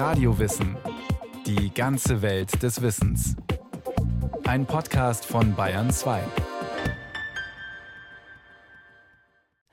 Radiowissen. 0.00 0.78
Die 1.44 1.74
ganze 1.74 2.22
Welt 2.22 2.62
des 2.62 2.80
Wissens. 2.80 3.36
Ein 4.44 4.64
Podcast 4.64 5.26
von 5.26 5.54
Bayern 5.54 5.90
2. 5.90 6.22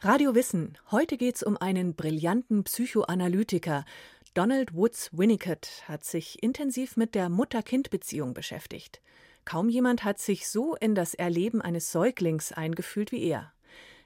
Radio 0.02 0.36
Wissen. 0.36 0.78
Heute 0.92 1.16
geht 1.16 1.38
es 1.38 1.44
um 1.44 1.56
einen 1.56 1.96
brillanten 1.96 2.66
Psychoanalytiker. 2.66 3.86
Donald 4.34 4.76
Woods 4.76 5.12
Winnicott 5.14 5.84
hat 5.88 6.04
sich 6.04 6.44
intensiv 6.44 6.98
mit 6.98 7.16
der 7.16 7.30
Mutter-Kind-Beziehung 7.30 8.34
beschäftigt. 8.34 9.02
Kaum 9.46 9.70
jemand 9.70 10.04
hat 10.04 10.20
sich 10.20 10.50
so 10.50 10.76
in 10.76 10.94
das 10.94 11.14
Erleben 11.14 11.62
eines 11.62 11.94
Säuglings 11.94 12.52
eingefühlt 12.52 13.14
wie 13.14 13.24
er. 13.24 13.54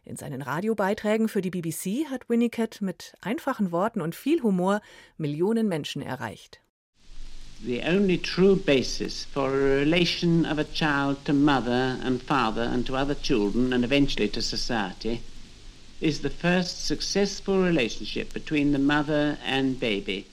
In 0.04 0.16
seinen 0.16 0.42
Radiobeiträgen 0.42 1.28
für 1.28 1.42
die 1.42 1.52
BBC 1.52 2.10
hat 2.10 2.28
Winnicott 2.28 2.82
mit 2.82 3.14
einfachen 3.22 3.72
Worten 3.72 4.02
und 4.02 4.16
viel 4.16 4.42
Humor 4.42 4.82
Millionen 5.18 5.68
Menschen 5.68 6.02
erreicht. 6.02 6.60
The 7.64 7.82
only 7.88 8.18
true 8.18 8.56
basis 8.56 9.24
for 9.32 9.50
a 9.50 9.80
relation 9.80 10.46
of 10.48 10.58
a 10.58 10.64
child 10.64 11.24
to 11.26 11.34
mother 11.34 12.00
and 12.04 12.20
father 12.20 12.68
and 12.68 12.88
to 12.88 12.96
other 12.96 13.16
children 13.22 13.72
and 13.74 13.86
eventually 13.86 14.28
to 14.30 14.42
society 14.42 15.22
is 16.00 16.22
the 16.24 16.30
first 16.30 16.88
successful 16.88 17.64
relationship 17.64 18.34
between 18.34 18.72
the 18.72 18.80
mother 18.80 19.38
and 19.48 19.80
baby. 19.80 20.26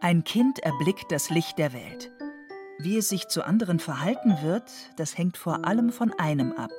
Ein 0.00 0.22
Kind 0.22 0.60
erblickt 0.60 1.10
das 1.10 1.30
Licht 1.30 1.58
der 1.58 1.72
Welt. 1.72 2.12
Wie 2.78 2.96
es 2.96 3.08
sich 3.08 3.26
zu 3.26 3.42
anderen 3.42 3.80
verhalten 3.80 4.36
wird, 4.42 4.70
das 4.96 5.18
hängt 5.18 5.36
vor 5.36 5.64
allem 5.64 5.90
von 5.90 6.12
einem 6.12 6.52
ab, 6.52 6.70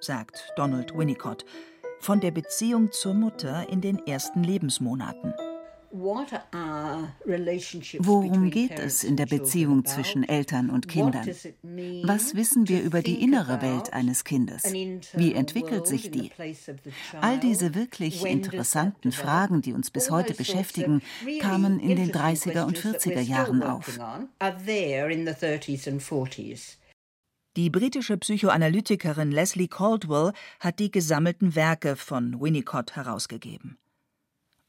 sagt 0.00 0.52
Donald 0.56 0.96
Winnicott, 0.96 1.44
von 2.00 2.20
der 2.20 2.30
Beziehung 2.30 2.90
zur 2.92 3.14
Mutter 3.14 3.68
in 3.68 3.80
den 3.80 3.98
ersten 4.06 4.42
Lebensmonaten. 4.42 5.34
Worum 7.98 8.50
geht 8.50 8.78
es 8.78 9.02
in 9.02 9.16
der 9.16 9.26
Beziehung 9.26 9.84
zwischen 9.84 10.22
Eltern 10.22 10.70
und 10.70 10.86
Kindern? 10.86 11.28
Was 12.04 12.36
wissen 12.36 12.68
wir 12.68 12.80
über 12.82 13.02
die 13.02 13.20
innere 13.20 13.60
Welt 13.60 13.92
eines 13.92 14.22
Kindes? 14.22 14.72
Wie 14.72 15.34
entwickelt 15.34 15.88
sich 15.88 16.12
die? 16.12 16.30
All 17.20 17.40
diese 17.40 17.74
wirklich 17.74 18.24
interessanten 18.24 19.10
Fragen, 19.10 19.62
die 19.62 19.72
uns 19.72 19.90
bis 19.90 20.12
heute 20.12 20.34
beschäftigen, 20.34 21.02
kamen 21.40 21.80
in 21.80 21.96
den 21.96 22.12
30er 22.12 22.66
und 22.66 22.78
40er 22.78 23.20
Jahren 23.20 23.64
auf. 23.64 23.98
Die 27.56 27.68
britische 27.68 28.16
Psychoanalytikerin 28.16 29.32
Leslie 29.32 29.66
Caldwell 29.66 30.32
hat 30.60 30.78
die 30.78 30.92
gesammelten 30.92 31.56
Werke 31.56 31.96
von 31.96 32.40
Winnicott 32.40 32.94
herausgegeben. 32.94 33.76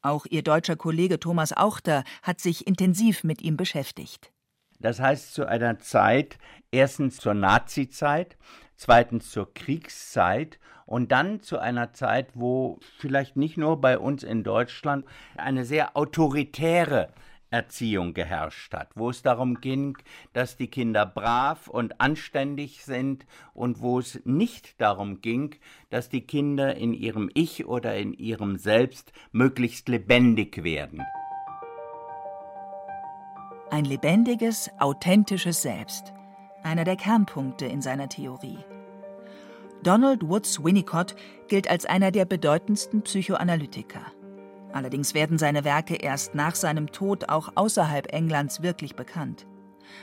Auch 0.02 0.26
ihr 0.26 0.42
deutscher 0.42 0.76
Kollege 0.76 1.20
Thomas 1.20 1.54
Auchter 1.54 2.04
hat 2.24 2.42
sich 2.42 2.66
intensiv 2.66 3.24
mit 3.24 3.44
ihm 3.44 3.56
beschäftigt. 3.56 4.32
Das 4.80 5.00
heißt 5.00 5.32
zu 5.36 5.46
einer 5.46 5.78
Zeit, 5.78 6.40
erstens 6.72 7.18
zur 7.18 7.36
Nazizeit, 7.36 8.36
zweitens 8.76 9.30
zur 9.30 9.54
Kriegszeit 9.54 10.58
und 10.88 11.12
dann 11.12 11.42
zu 11.42 11.60
einer 11.60 11.94
Zeit, 11.94 12.30
wo 12.34 12.80
vielleicht 12.98 13.38
nicht 13.38 13.58
nur 13.58 13.80
bei 13.80 14.00
uns 14.00 14.24
in 14.24 14.44
Deutschland 14.44 15.06
eine 15.38 15.66
sehr 15.66 15.96
autoritäre 15.96 17.14
Erziehung 17.52 18.14
geherrscht 18.14 18.74
hat, 18.74 18.90
wo 18.96 19.10
es 19.10 19.22
darum 19.22 19.62
ging, 19.62 19.98
dass 20.34 20.58
die 20.58 20.68
Kinder 20.68 21.06
brav 21.06 21.68
und 21.68 22.00
anständig 22.00 22.84
sind 22.84 23.26
und 23.54 23.82
wo 23.82 24.00
es 24.00 24.22
nicht 24.26 24.80
darum 24.82 25.22
ging, 25.22 25.56
dass 25.90 26.10
die 26.10 26.22
Kinder 26.22 26.76
in 26.76 26.94
ihrem 26.94 27.30
Ich 27.34 27.66
oder 27.66 27.96
in 27.98 28.14
ihrem 28.14 28.58
Selbst 28.58 29.12
möglichst 29.32 29.90
lebendig 29.90 30.64
werden. 30.64 31.04
Ein 33.70 33.86
lebendiges, 33.86 34.70
authentisches 34.80 35.62
Selbst, 35.62 36.14
einer 36.64 36.84
der 36.84 36.96
Kernpunkte 36.96 37.66
in 37.66 37.82
seiner 37.82 38.10
Theorie. 38.10 38.60
Donald 39.84 40.28
Woods 40.28 40.64
Winnicott 40.64 41.16
gilt 41.48 41.70
als 41.70 41.86
einer 41.86 42.12
der 42.12 42.26
bedeutendsten 42.26 43.02
Psychoanalytiker. 43.02 44.02
Allerdings 44.74 45.14
werden 45.14 45.38
seine 45.38 45.64
Werke 45.64 45.96
erst 45.96 46.36
nach 46.36 46.56
seinem 46.56 46.92
Tod 46.92 47.30
auch 47.30 47.52
außerhalb 47.56 48.14
Englands 48.14 48.62
wirklich 48.62 48.96
bekannt. 48.96 49.46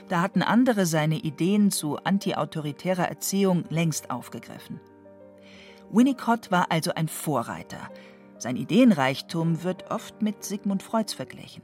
Da 0.09 0.21
hatten 0.21 0.43
andere 0.43 0.87
seine 0.87 1.17
Ideen 1.17 1.71
zu 1.71 1.97
antiautoritärer 1.97 3.09
Erziehung 3.09 3.65
längst 3.71 4.11
aufgegriffen. 4.11 4.81
Winnicott 5.91 6.51
war 6.51 6.71
also 6.71 6.93
ein 6.95 7.09
Vorreiter. 7.09 7.91
Sein 8.37 8.57
Ideenreichtum 8.57 9.63
wird 9.63 9.91
oft 9.91 10.21
mit 10.23 10.45
Sigmund 10.45 10.83
Freuds 10.83 11.15
verglichen. 11.15 11.63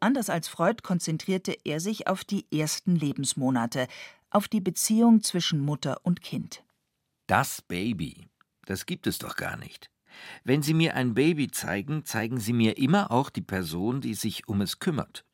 Anders 0.00 0.30
als 0.30 0.48
Freud 0.48 0.82
konzentrierte 0.82 1.56
er 1.64 1.78
sich 1.78 2.06
auf 2.06 2.24
die 2.24 2.46
ersten 2.52 2.96
Lebensmonate, 2.96 3.86
auf 4.30 4.48
die 4.48 4.60
Beziehung 4.60 5.22
zwischen 5.22 5.60
Mutter 5.60 6.00
und 6.02 6.22
Kind. 6.22 6.64
Das 7.26 7.62
Baby, 7.62 8.28
das 8.66 8.86
gibt 8.86 9.06
es 9.06 9.18
doch 9.18 9.36
gar 9.36 9.56
nicht. 9.56 9.91
Wenn 10.44 10.62
Sie 10.62 10.74
mir 10.74 10.94
ein 10.94 11.14
Baby 11.14 11.50
zeigen, 11.50 12.04
zeigen 12.04 12.38
Sie 12.38 12.52
mir 12.52 12.78
immer 12.78 13.10
auch 13.10 13.30
die 13.30 13.42
Person, 13.42 14.00
die 14.00 14.14
sich 14.14 14.48
um 14.48 14.60
es 14.60 14.78
kümmert. 14.78 15.24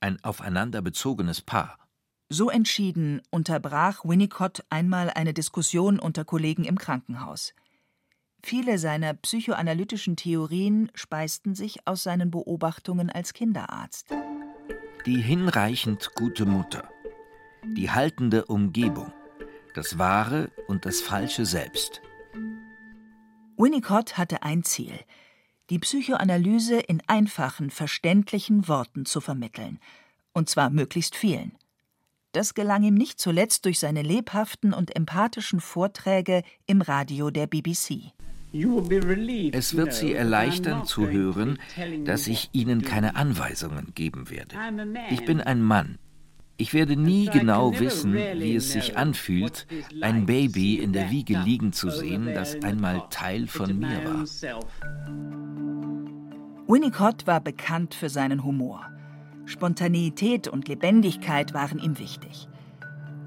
Ein 0.00 0.22
aufeinander 0.24 0.82
bezogenes 0.82 1.42
Paar. 1.42 1.78
So 2.28 2.50
entschieden 2.50 3.22
unterbrach 3.30 4.04
Winnicott 4.04 4.64
einmal 4.68 5.10
eine 5.10 5.32
Diskussion 5.32 5.98
unter 6.00 6.24
Kollegen 6.24 6.64
im 6.64 6.76
Krankenhaus. 6.76 7.54
Viele 8.42 8.78
seiner 8.78 9.14
psychoanalytischen 9.14 10.16
Theorien 10.16 10.90
speisten 10.94 11.54
sich 11.54 11.86
aus 11.86 12.02
seinen 12.02 12.30
Beobachtungen 12.30 13.10
als 13.10 13.32
Kinderarzt. 13.32 14.08
Die 15.04 15.20
hinreichend 15.20 16.12
gute 16.14 16.46
Mutter, 16.46 16.88
die 17.76 17.90
haltende 17.90 18.44
Umgebung, 18.46 19.12
das 19.74 19.98
wahre 19.98 20.50
und 20.68 20.84
das 20.84 21.00
falsche 21.00 21.44
Selbst. 21.46 22.02
Winnicott 23.58 24.18
hatte 24.18 24.42
ein 24.42 24.64
Ziel, 24.64 24.92
die 25.70 25.78
Psychoanalyse 25.78 26.78
in 26.78 27.02
einfachen, 27.06 27.70
verständlichen 27.70 28.68
Worten 28.68 29.06
zu 29.06 29.20
vermitteln, 29.20 29.78
und 30.32 30.50
zwar 30.50 30.70
möglichst 30.70 31.16
vielen. 31.16 31.52
Das 32.32 32.52
gelang 32.52 32.82
ihm 32.82 32.94
nicht 32.94 33.18
zuletzt 33.18 33.64
durch 33.64 33.78
seine 33.78 34.02
lebhaften 34.02 34.74
und 34.74 34.94
empathischen 34.94 35.60
Vorträge 35.60 36.42
im 36.66 36.82
Radio 36.82 37.30
der 37.30 37.46
BBC. 37.46 38.12
Es 38.52 39.76
wird 39.76 39.94
Sie 39.94 40.12
erleichtern 40.12 40.84
zu 40.84 41.08
hören, 41.08 41.58
dass 42.04 42.26
ich 42.26 42.50
Ihnen 42.52 42.82
keine 42.82 43.16
Anweisungen 43.16 43.92
geben 43.94 44.28
werde. 44.30 44.56
Ich 45.10 45.24
bin 45.24 45.40
ein 45.40 45.62
Mann, 45.62 45.98
ich 46.56 46.74
werde 46.74 46.96
nie 46.96 47.26
genau 47.26 47.78
wissen, 47.78 48.14
wie 48.14 48.56
es 48.56 48.72
sich 48.72 48.96
anfühlt, 48.96 49.66
ein 50.00 50.26
Baby 50.26 50.76
in 50.76 50.92
der 50.92 51.10
Wiege 51.10 51.38
liegen 51.38 51.72
zu 51.72 51.90
sehen, 51.90 52.26
das 52.34 52.62
einmal 52.62 53.02
Teil 53.10 53.46
von 53.46 53.78
mir 53.78 54.04
war. 54.04 54.24
Winnicott 56.68 57.26
war 57.26 57.40
bekannt 57.40 57.94
für 57.94 58.08
seinen 58.08 58.42
Humor. 58.42 58.86
Spontaneität 59.44 60.48
und 60.48 60.66
Lebendigkeit 60.66 61.54
waren 61.54 61.78
ihm 61.78 61.98
wichtig. 61.98 62.48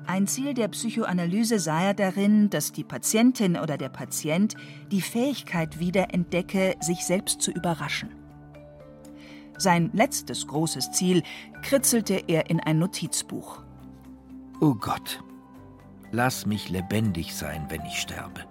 Ein 0.06 0.26
Ziel 0.28 0.56
der 0.56 0.68
Psychoanalyse 0.70 1.60
sah 1.60 1.84
er 1.84 1.94
darin, 1.94 2.50
dass 2.50 2.72
die 2.72 2.84
Patientin 2.84 3.58
oder 3.58 3.78
der 3.78 3.90
Patient 3.90 4.56
die 4.92 5.02
Fähigkeit 5.02 5.80
wiederentdecke, 5.80 6.76
sich 6.82 7.06
selbst 7.06 7.42
zu 7.42 7.52
überraschen. 7.52 8.19
Sein 9.60 9.92
letztes 9.94 10.48
großes 10.48 10.94
Ziel 10.94 11.22
kritzelte 11.64 12.24
er 12.28 12.50
in 12.50 12.62
ein 12.62 12.80
Notizbuch. 12.80 13.62
Oh 14.62 14.74
Gott, 14.74 15.22
lass 16.12 16.46
mich 16.46 16.70
lebendig 16.70 17.36
sein, 17.36 17.66
wenn 17.68 17.82
ich 17.82 18.00
sterbe. 18.00 18.46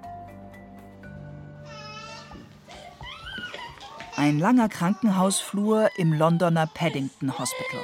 Ein 4.17 4.39
langer 4.39 4.69
Krankenhausflur 4.69 5.89
im 5.97 6.13
Londoner 6.13 6.67
Paddington 6.67 7.39
Hospital. 7.39 7.81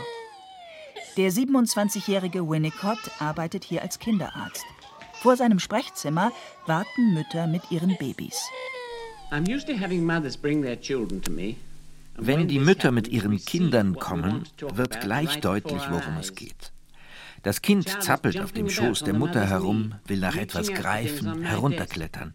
Der 1.16 1.30
27-jährige 1.30 2.46
Winnicott 2.46 2.98
arbeitet 3.20 3.64
hier 3.64 3.80
als 3.80 3.98
Kinderarzt. 3.98 4.66
Vor 5.14 5.36
seinem 5.36 5.60
Sprechzimmer 5.60 6.30
warten 6.66 7.14
Mütter 7.14 7.46
mit 7.46 7.70
ihren 7.70 7.96
Babys. 7.96 8.38
I'm 9.30 9.48
used 9.48 9.66
to 9.68 9.74
having 9.74 10.04
mothers 10.04 10.36
bring 10.36 10.60
their 10.60 10.78
children 10.78 11.22
to 11.22 11.30
me 11.30 11.56
wenn 12.16 12.48
die 12.48 12.58
Mütter 12.58 12.90
mit 12.90 13.08
ihren 13.08 13.38
Kindern 13.44 13.96
kommen, 13.96 14.44
wird 14.58 15.00
gleich 15.00 15.40
deutlich, 15.40 15.82
worum 15.90 16.16
es 16.16 16.34
geht. 16.34 16.72
Das 17.42 17.60
Kind 17.60 17.88
zappelt 18.02 18.40
auf 18.40 18.52
dem 18.52 18.70
Schoß 18.70 19.04
der 19.04 19.14
Mutter 19.14 19.46
herum, 19.46 19.94
will 20.06 20.18
nach 20.18 20.36
etwas 20.36 20.68
greifen, 20.68 21.42
herunterklettern. 21.42 22.34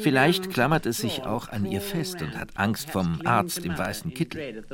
Vielleicht 0.00 0.50
klammert 0.50 0.86
es 0.86 0.98
sich 0.98 1.22
auch 1.22 1.48
an 1.48 1.64
ihr 1.64 1.80
fest 1.80 2.20
und 2.22 2.36
hat 2.36 2.56
Angst 2.56 2.90
vom 2.90 3.20
Arzt 3.24 3.64
im 3.64 3.76
weißen 3.76 4.14
Kittel. 4.14 4.64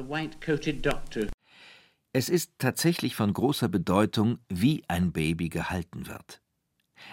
Es 2.13 2.29
ist 2.29 2.53
tatsächlich 2.59 3.15
von 3.15 3.33
großer 3.33 3.69
Bedeutung, 3.69 4.39
wie 4.49 4.83
ein 4.89 5.13
Baby 5.13 5.49
gehalten 5.49 6.09
wird. 6.09 6.43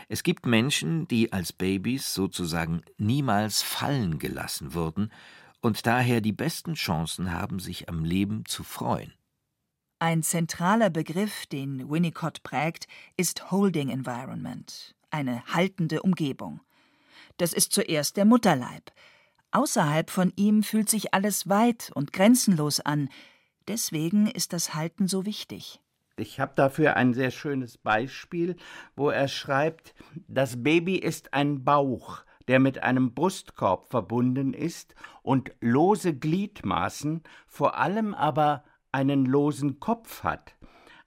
Es 0.07 0.24
gibt 0.24 0.45
Menschen, 0.45 1.07
die 1.07 1.31
als 1.31 1.54
Babys 1.54 2.13
sozusagen 2.13 2.81
niemals 2.98 3.62
fallen 3.62 4.19
gelassen 4.19 4.74
wurden 4.74 5.12
und 5.61 5.85
daher 5.85 6.21
die 6.21 6.31
besten 6.31 6.73
Chancen 6.73 7.31
haben, 7.31 7.59
sich 7.59 7.89
am 7.89 8.03
Leben 8.03 8.45
zu 8.45 8.63
freuen. 8.63 9.13
Ein 10.00 10.23
zentraler 10.23 10.89
Begriff, 10.89 11.45
den 11.47 11.89
Winnicott 11.89 12.41
prägt, 12.44 12.88
ist 13.17 13.51
Holding 13.51 13.89
Environment, 13.89 14.95
eine 15.11 15.44
haltende 15.45 16.01
Umgebung. 16.01 16.61
Das 17.38 17.51
ist 17.53 17.73
zuerst 17.73 18.15
der 18.15 18.25
Mutterleib. 18.25 18.91
Außerhalb 19.51 20.09
von 20.09 20.31
ihm 20.35 20.63
fühlt 20.63 20.89
sich 20.89 21.13
alles 21.13 21.50
weit 21.50 21.91
und 21.95 22.13
grenzenlos 22.13 22.79
an. 22.79 23.09
Deswegen 23.67 24.27
ist 24.27 24.53
das 24.53 24.73
Halten 24.73 25.07
so 25.07 25.25
wichtig. 25.25 25.81
Ich 26.15 26.39
habe 26.39 26.53
dafür 26.56 26.95
ein 26.95 27.13
sehr 27.13 27.31
schönes 27.31 27.77
Beispiel, 27.77 28.56
wo 28.95 29.09
er 29.09 29.27
schreibt, 29.27 29.95
das 30.27 30.61
Baby 30.61 30.95
ist 30.95 31.33
ein 31.33 31.63
Bauch, 31.63 32.23
der 32.49 32.59
mit 32.59 32.81
einem 32.81 33.13
Brustkorb 33.13 33.85
verbunden 33.91 34.55
ist 34.55 34.95
und 35.21 35.51
lose 35.61 36.15
Gliedmaßen, 36.15 37.21
vor 37.45 37.77
allem 37.77 38.15
aber 38.15 38.63
einen 38.91 39.27
losen 39.27 39.79
Kopf 39.79 40.23
hat. 40.23 40.55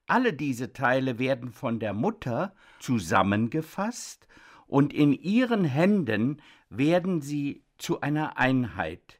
Alle 0.06 0.34
diese 0.34 0.72
Teile 0.72 1.18
werden 1.18 1.50
von 1.50 1.80
der 1.80 1.94
Mutter 1.94 2.54
zusammengefasst 2.78 4.28
und 4.68 4.92
in 4.92 5.12
ihren 5.12 5.64
Händen 5.64 6.40
werden 6.70 7.20
sie 7.20 7.64
zu 7.76 8.00
einer 8.00 8.38
Einheit. 8.38 9.18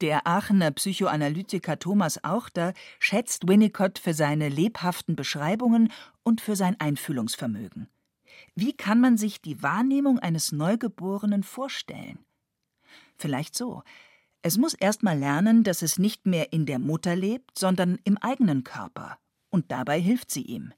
Der 0.00 0.26
Aachener 0.26 0.72
Psychoanalytiker 0.72 1.78
Thomas 1.78 2.24
Auchter 2.24 2.74
schätzt 2.98 3.46
Winnicott 3.46 4.00
für 4.00 4.12
seine 4.12 4.48
lebhaften 4.48 5.14
Beschreibungen 5.14 5.92
und 6.24 6.40
für 6.40 6.56
sein 6.56 6.74
Einfühlungsvermögen. 6.80 7.88
Wie 8.54 8.72
kann 8.72 9.00
man 9.00 9.16
sich 9.16 9.42
die 9.42 9.62
Wahrnehmung 9.62 10.18
eines 10.18 10.52
Neugeborenen 10.52 11.42
vorstellen? 11.42 12.24
Vielleicht 13.16 13.56
so. 13.56 13.82
Es 14.42 14.58
muss 14.58 14.74
erst 14.74 15.02
mal 15.02 15.18
lernen, 15.18 15.64
dass 15.64 15.82
es 15.82 15.98
nicht 15.98 16.26
mehr 16.26 16.52
in 16.52 16.66
der 16.66 16.78
Mutter 16.78 17.16
lebt, 17.16 17.58
sondern 17.58 17.98
im 18.04 18.18
eigenen 18.18 18.62
Körper. 18.62 19.18
Und 19.50 19.72
dabei 19.72 20.00
hilft 20.00 20.30
sie 20.30 20.42
ihm 20.42 20.74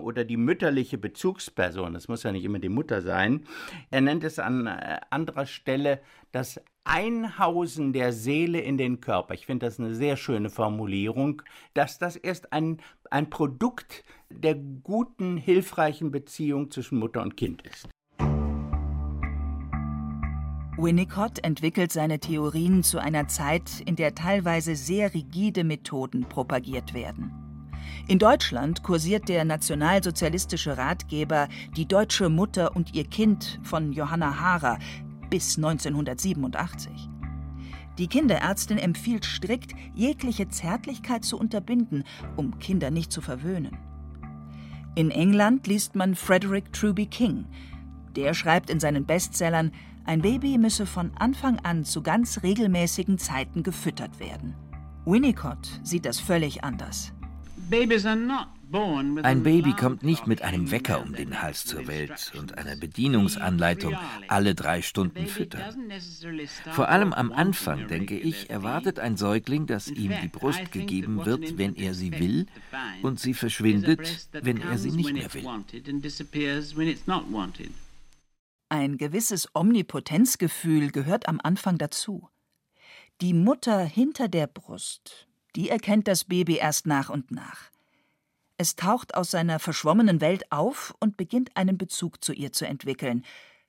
oder 0.00 0.24
die 0.24 0.36
mütterliche 0.36 0.98
Bezugsperson, 0.98 1.94
das 1.94 2.08
muss 2.08 2.24
ja 2.24 2.32
nicht 2.32 2.44
immer 2.44 2.58
die 2.58 2.68
Mutter 2.68 3.00
sein, 3.00 3.44
er 3.90 4.00
nennt 4.00 4.24
es 4.24 4.38
an 4.38 4.66
äh, 4.66 4.98
anderer 5.10 5.46
Stelle 5.46 6.00
das 6.32 6.60
Einhausen 6.82 7.92
der 7.92 8.12
Seele 8.12 8.60
in 8.60 8.76
den 8.76 9.00
Körper. 9.00 9.34
Ich 9.34 9.46
finde 9.46 9.66
das 9.66 9.78
eine 9.78 9.94
sehr 9.94 10.16
schöne 10.16 10.50
Formulierung, 10.50 11.42
dass 11.72 11.98
das 11.98 12.16
erst 12.16 12.52
ein, 12.52 12.78
ein 13.10 13.30
Produkt 13.30 14.04
der 14.28 14.54
guten, 14.54 15.36
hilfreichen 15.36 16.10
Beziehung 16.10 16.70
zwischen 16.70 16.98
Mutter 16.98 17.22
und 17.22 17.36
Kind 17.36 17.62
ist. 17.62 17.88
Winnicott 20.76 21.42
entwickelt 21.44 21.92
seine 21.92 22.18
Theorien 22.18 22.82
zu 22.82 22.98
einer 22.98 23.28
Zeit, 23.28 23.80
in 23.86 23.94
der 23.94 24.16
teilweise 24.16 24.74
sehr 24.74 25.14
rigide 25.14 25.62
Methoden 25.62 26.24
propagiert 26.24 26.92
werden. 26.94 27.43
In 28.06 28.18
Deutschland 28.18 28.82
kursiert 28.82 29.28
der 29.28 29.44
nationalsozialistische 29.44 30.76
Ratgeber 30.76 31.48
Die 31.76 31.86
deutsche 31.86 32.28
Mutter 32.28 32.76
und 32.76 32.94
ihr 32.94 33.04
Kind 33.04 33.60
von 33.62 33.92
Johanna 33.92 34.38
Haarer 34.38 34.78
bis 35.30 35.56
1987. 35.56 37.08
Die 37.98 38.08
Kinderärztin 38.08 38.78
empfiehlt 38.78 39.24
strikt, 39.24 39.72
jegliche 39.94 40.48
Zärtlichkeit 40.48 41.24
zu 41.24 41.38
unterbinden, 41.38 42.04
um 42.36 42.58
Kinder 42.58 42.90
nicht 42.90 43.12
zu 43.12 43.20
verwöhnen. 43.20 43.78
In 44.96 45.10
England 45.10 45.66
liest 45.66 45.94
man 45.94 46.14
Frederick 46.14 46.72
Truby 46.72 47.06
King. 47.06 47.46
Der 48.16 48.34
schreibt 48.34 48.70
in 48.70 48.80
seinen 48.80 49.06
Bestsellern, 49.06 49.72
ein 50.04 50.20
Baby 50.20 50.58
müsse 50.58 50.86
von 50.86 51.12
Anfang 51.16 51.58
an 51.60 51.84
zu 51.84 52.02
ganz 52.02 52.42
regelmäßigen 52.42 53.18
Zeiten 53.18 53.62
gefüttert 53.62 54.20
werden. 54.20 54.54
Winnicott 55.06 55.80
sieht 55.82 56.04
das 56.04 56.20
völlig 56.20 56.62
anders. 56.62 57.13
Ein 59.22 59.42
Baby 59.42 59.72
kommt 59.72 60.02
nicht 60.02 60.26
mit 60.26 60.42
einem 60.42 60.70
Wecker 60.70 61.02
um 61.02 61.14
den 61.14 61.40
Hals 61.40 61.64
zur 61.64 61.86
Welt 61.86 62.32
und 62.38 62.58
einer 62.58 62.76
Bedienungsanleitung 62.76 63.96
alle 64.28 64.54
drei 64.54 64.82
Stunden 64.82 65.26
füttern. 65.26 65.92
Vor 66.72 66.88
allem 66.88 67.12
am 67.12 67.32
Anfang, 67.32 67.88
denke 67.88 68.18
ich, 68.18 68.50
erwartet 68.50 68.98
ein 68.98 69.16
Säugling, 69.16 69.66
dass 69.66 69.88
ihm 69.88 70.12
die 70.22 70.28
Brust 70.28 70.72
gegeben 70.72 71.24
wird, 71.24 71.56
wenn 71.56 71.74
er 71.76 71.94
sie 71.94 72.18
will, 72.18 72.46
und 73.02 73.20
sie 73.20 73.34
verschwindet, 73.34 74.28
wenn 74.32 74.60
er 74.60 74.78
sie 74.78 74.90
nicht 74.90 75.12
mehr 75.12 75.32
will. 75.32 75.46
Ein 78.68 78.98
gewisses 78.98 79.48
Omnipotenzgefühl 79.54 80.90
gehört 80.90 81.28
am 81.28 81.40
Anfang 81.42 81.78
dazu. 81.78 82.28
Die 83.20 83.34
Mutter 83.34 83.84
hinter 83.84 84.26
der 84.28 84.48
Brust, 84.48 85.28
die 85.56 85.68
erkennt 85.68 86.08
das 86.08 86.24
Baby 86.24 86.56
erst 86.56 86.86
nach 86.86 87.10
und 87.10 87.30
nach. 87.30 87.70
Es 88.56 88.76
taucht 88.76 89.14
aus 89.14 89.30
seiner 89.30 89.58
verschwommenen 89.58 90.20
Welt 90.20 90.50
auf 90.52 90.94
und 91.00 91.16
beginnt 91.16 91.56
einen 91.56 91.76
Bezug 91.76 92.22
zu 92.22 92.32
ihr 92.32 92.52
zu 92.52 92.66
entwickeln 92.66 93.24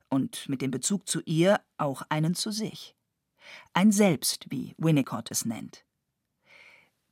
und 0.10 0.48
mit 0.48 0.62
dem 0.62 0.72
Bezug 0.72 1.08
zu 1.08 1.22
ihr 1.26 1.60
auch 1.78 2.04
einen 2.10 2.36
zu 2.36 2.52
sich. 2.52 2.96
Ein 3.74 3.92
Selbst, 3.92 4.46
wie 4.50 4.76
Winnicott 4.78 5.32
es 5.32 5.46
nennt. 5.46 5.84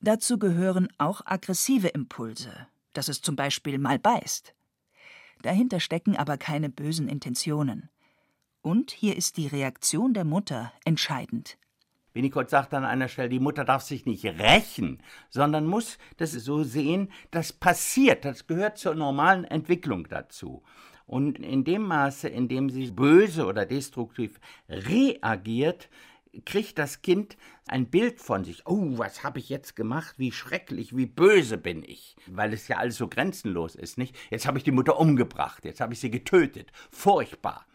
Dazu 0.01 0.37
gehören 0.37 0.89
auch 0.97 1.25
aggressive 1.25 1.87
Impulse, 1.87 2.67
dass 2.93 3.07
es 3.07 3.21
zum 3.21 3.35
Beispiel 3.35 3.77
mal 3.77 3.99
beißt. 3.99 4.53
Dahinter 5.41 5.79
stecken 5.79 6.15
aber 6.15 6.37
keine 6.37 6.69
bösen 6.69 7.07
Intentionen. 7.07 7.89
Und 8.61 8.91
hier 8.91 9.17
ist 9.17 9.37
die 9.37 9.47
Reaktion 9.47 10.13
der 10.13 10.25
Mutter 10.25 10.71
entscheidend. 10.85 11.57
Winnicott 12.13 12.49
sagt 12.49 12.73
an 12.73 12.85
einer 12.85 13.07
Stelle, 13.07 13.29
die 13.29 13.39
Mutter 13.39 13.65
darf 13.65 13.81
sich 13.81 14.05
nicht 14.05 14.25
rächen, 14.25 15.01
sondern 15.29 15.65
muss 15.65 15.97
das 16.17 16.31
so 16.31 16.63
sehen, 16.63 17.11
das 17.31 17.53
passiert, 17.53 18.25
das 18.25 18.47
gehört 18.47 18.77
zur 18.77 18.95
normalen 18.95 19.45
Entwicklung 19.45 20.07
dazu. 20.07 20.63
Und 21.05 21.39
in 21.39 21.63
dem 21.63 21.83
Maße, 21.83 22.29
in 22.29 22.47
dem 22.47 22.69
sie 22.69 22.91
böse 22.91 23.45
oder 23.45 23.65
destruktiv 23.65 24.39
reagiert, 24.69 25.89
kriegt 26.45 26.79
das 26.79 27.01
Kind 27.01 27.37
ein 27.67 27.87
Bild 27.87 28.19
von 28.19 28.43
sich. 28.43 28.65
Oh, 28.65 28.97
was 28.97 29.23
habe 29.23 29.39
ich 29.39 29.49
jetzt 29.49 29.75
gemacht? 29.75 30.15
Wie 30.17 30.31
schrecklich, 30.31 30.95
wie 30.95 31.05
böse 31.05 31.57
bin 31.57 31.83
ich. 31.83 32.15
Weil 32.27 32.53
es 32.53 32.67
ja 32.67 32.77
alles 32.77 32.97
so 32.97 33.07
grenzenlos 33.07 33.75
ist, 33.75 33.97
nicht? 33.97 34.15
Jetzt 34.31 34.47
habe 34.47 34.57
ich 34.57 34.63
die 34.63 34.71
Mutter 34.71 34.99
umgebracht, 34.99 35.65
jetzt 35.65 35.81
habe 35.81 35.93
ich 35.93 35.99
sie 35.99 36.11
getötet. 36.11 36.71
Furchtbar. 36.91 37.65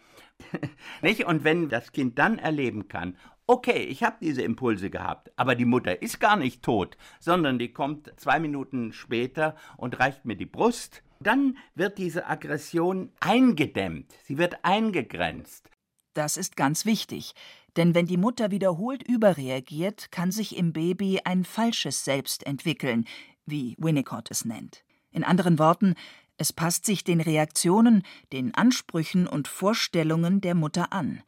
nicht? 1.02 1.24
Und 1.26 1.44
wenn 1.44 1.68
das 1.68 1.92
Kind 1.92 2.18
dann 2.18 2.38
erleben 2.38 2.88
kann, 2.88 3.16
okay, 3.48 3.82
ich 3.82 4.04
habe 4.04 4.18
diese 4.20 4.42
Impulse 4.42 4.90
gehabt, 4.90 5.32
aber 5.36 5.56
die 5.56 5.64
Mutter 5.64 6.00
ist 6.02 6.20
gar 6.20 6.36
nicht 6.36 6.62
tot, 6.62 6.96
sondern 7.18 7.58
die 7.58 7.72
kommt 7.72 8.12
zwei 8.16 8.38
Minuten 8.38 8.92
später 8.92 9.56
und 9.76 9.98
reicht 9.98 10.24
mir 10.24 10.36
die 10.36 10.46
Brust. 10.46 11.02
Dann 11.18 11.56
wird 11.74 11.98
diese 11.98 12.26
Aggression 12.26 13.10
eingedämmt, 13.18 14.14
sie 14.24 14.38
wird 14.38 14.64
eingegrenzt. 14.64 15.70
Das 16.14 16.36
ist 16.36 16.56
ganz 16.56 16.84
wichtig, 16.84 17.34
denn 17.76 17.94
wenn 17.94 18.06
die 18.06 18.16
Mutter 18.16 18.50
wiederholt 18.50 19.02
überreagiert, 19.02 20.12
kann 20.12 20.30
sich 20.30 20.56
im 20.56 20.72
Baby 20.72 21.20
ein 21.24 21.44
falsches 21.44 22.04
Selbst 22.04 22.46
entwickeln, 22.46 23.06
wie 23.46 23.76
Winnicott 23.78 24.30
es 24.30 24.44
nennt. 24.44 24.84
In 25.10 25.24
anderen 25.24 25.58
Worten, 25.58 25.94
es 26.36 26.52
passt 26.52 26.84
sich 26.84 27.02
den 27.02 27.20
Reaktionen, 27.20 28.02
den 28.32 28.54
Ansprüchen 28.54 29.26
und 29.26 29.48
Vorstellungen 29.48 30.40
der 30.40 30.54
Mutter 30.54 30.92
an. 30.92 31.22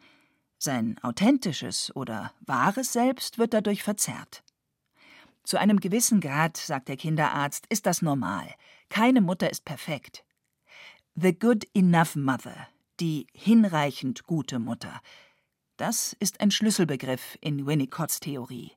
Sein 0.62 0.98
authentisches 1.00 1.90
oder 1.96 2.34
wahres 2.40 2.92
Selbst 2.92 3.38
wird 3.38 3.54
dadurch 3.54 3.82
verzerrt. 3.82 4.44
Zu 5.42 5.58
einem 5.58 5.80
gewissen 5.80 6.20
Grad, 6.20 6.58
sagt 6.58 6.88
der 6.88 6.98
Kinderarzt, 6.98 7.64
ist 7.70 7.86
das 7.86 8.02
normal. 8.02 8.46
Keine 8.90 9.22
Mutter 9.22 9.48
ist 9.48 9.64
perfekt. 9.64 10.22
The 11.14 11.32
good 11.32 11.64
enough 11.74 12.14
mother, 12.14 12.68
die 13.00 13.26
hinreichend 13.32 14.24
gute 14.26 14.58
Mutter. 14.58 15.00
Das 15.78 16.14
ist 16.20 16.42
ein 16.42 16.50
Schlüsselbegriff 16.50 17.38
in 17.40 17.66
Winnicotts 17.66 18.20
Theorie. 18.20 18.72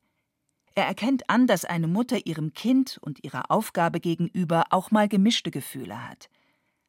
Er 0.76 0.86
erkennt 0.86 1.30
an, 1.30 1.48
dass 1.48 1.66
eine 1.66 1.90
Mutter 1.90 2.26
ihrem 2.26 2.54
Kind 2.54 2.98
und 3.02 3.26
ihrer 3.26 3.52
Aufgabe 3.52 4.00
gegenüber 4.00 4.68
auch 4.70 4.90
mal 4.90 5.10
gemischte 5.10 5.52
Gefühle 5.52 6.08
hat. 6.10 6.30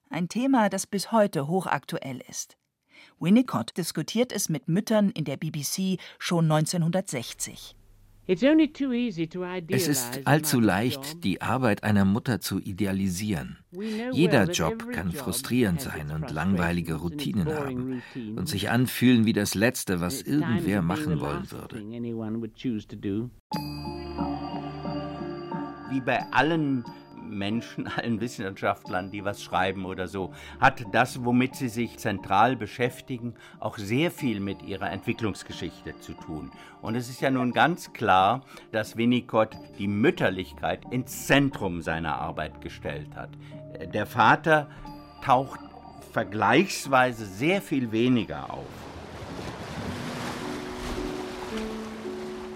Ein 0.09 0.29
Thema, 0.29 0.69
das 0.69 0.87
bis 0.87 1.11
heute 1.11 1.49
hochaktuell 1.49 2.23
ist. 2.29 2.57
Winnicott 3.21 3.77
diskutiert 3.77 4.33
es 4.33 4.49
mit 4.49 4.69
Müttern 4.69 5.11
in 5.11 5.25
der 5.25 5.37
BBC 5.37 5.99
schon 6.19 6.51
1960. 6.51 7.77
Es 8.27 9.89
ist 9.89 10.27
allzu 10.27 10.61
leicht, 10.61 11.25
die 11.25 11.43
Arbeit 11.43 11.85
einer 11.85 12.07
Mutter 12.07 12.41
zu 12.41 12.59
idealisieren. 12.59 13.59
Jeder 14.13 14.51
Job 14.51 14.91
kann 14.93 15.13
frustrierend 15.13 15.83
sein 15.83 16.11
und 16.11 16.31
langweilige 16.31 16.95
Routinen 16.95 17.55
haben 17.55 18.03
und 18.37 18.49
sich 18.49 18.71
anfühlen 18.71 19.27
wie 19.27 19.35
das 19.35 19.55
Letzte, 19.55 20.01
was 20.01 20.23
irgendwer 20.23 20.81
machen 20.81 21.21
wollen 21.21 21.51
würde. 21.51 21.83
Wie 25.91 26.01
bei 26.01 26.33
allen 26.33 26.85
Menschen, 27.35 27.87
allen 27.97 28.21
Wissenschaftlern, 28.21 29.11
die 29.11 29.25
was 29.25 29.43
schreiben 29.43 29.85
oder 29.85 30.09
so, 30.09 30.33
hat 30.61 30.85
das, 30.93 31.25
womit 31.25 31.57
sie 31.57 31.69
sich 31.69 31.99
zentral 31.99 32.57
beschäftigen, 32.57 33.35
auch 33.61 33.79
sehr 33.79 34.11
viel 34.11 34.41
mit 34.41 34.63
ihrer 34.63 34.91
Entwicklungsgeschichte 34.91 35.99
zu 36.01 36.15
tun. 36.15 36.51
Und 36.81 36.95
es 36.95 37.09
ist 37.09 37.21
ja 37.21 37.31
nun 37.31 37.53
ganz 37.53 37.93
klar, 37.93 38.43
dass 38.73 38.97
Winnicott 38.97 39.57
die 39.79 39.89
Mütterlichkeit 39.89 40.81
ins 40.91 41.27
Zentrum 41.27 41.83
seiner 41.83 42.17
Arbeit 42.17 42.61
gestellt 42.61 43.15
hat. 43.17 43.31
Der 43.93 44.07
Vater 44.07 44.69
taucht 45.23 45.61
vergleichsweise 46.13 47.27
sehr 47.27 47.61
viel 47.61 47.91
weniger 47.91 48.53
auf. 48.53 48.67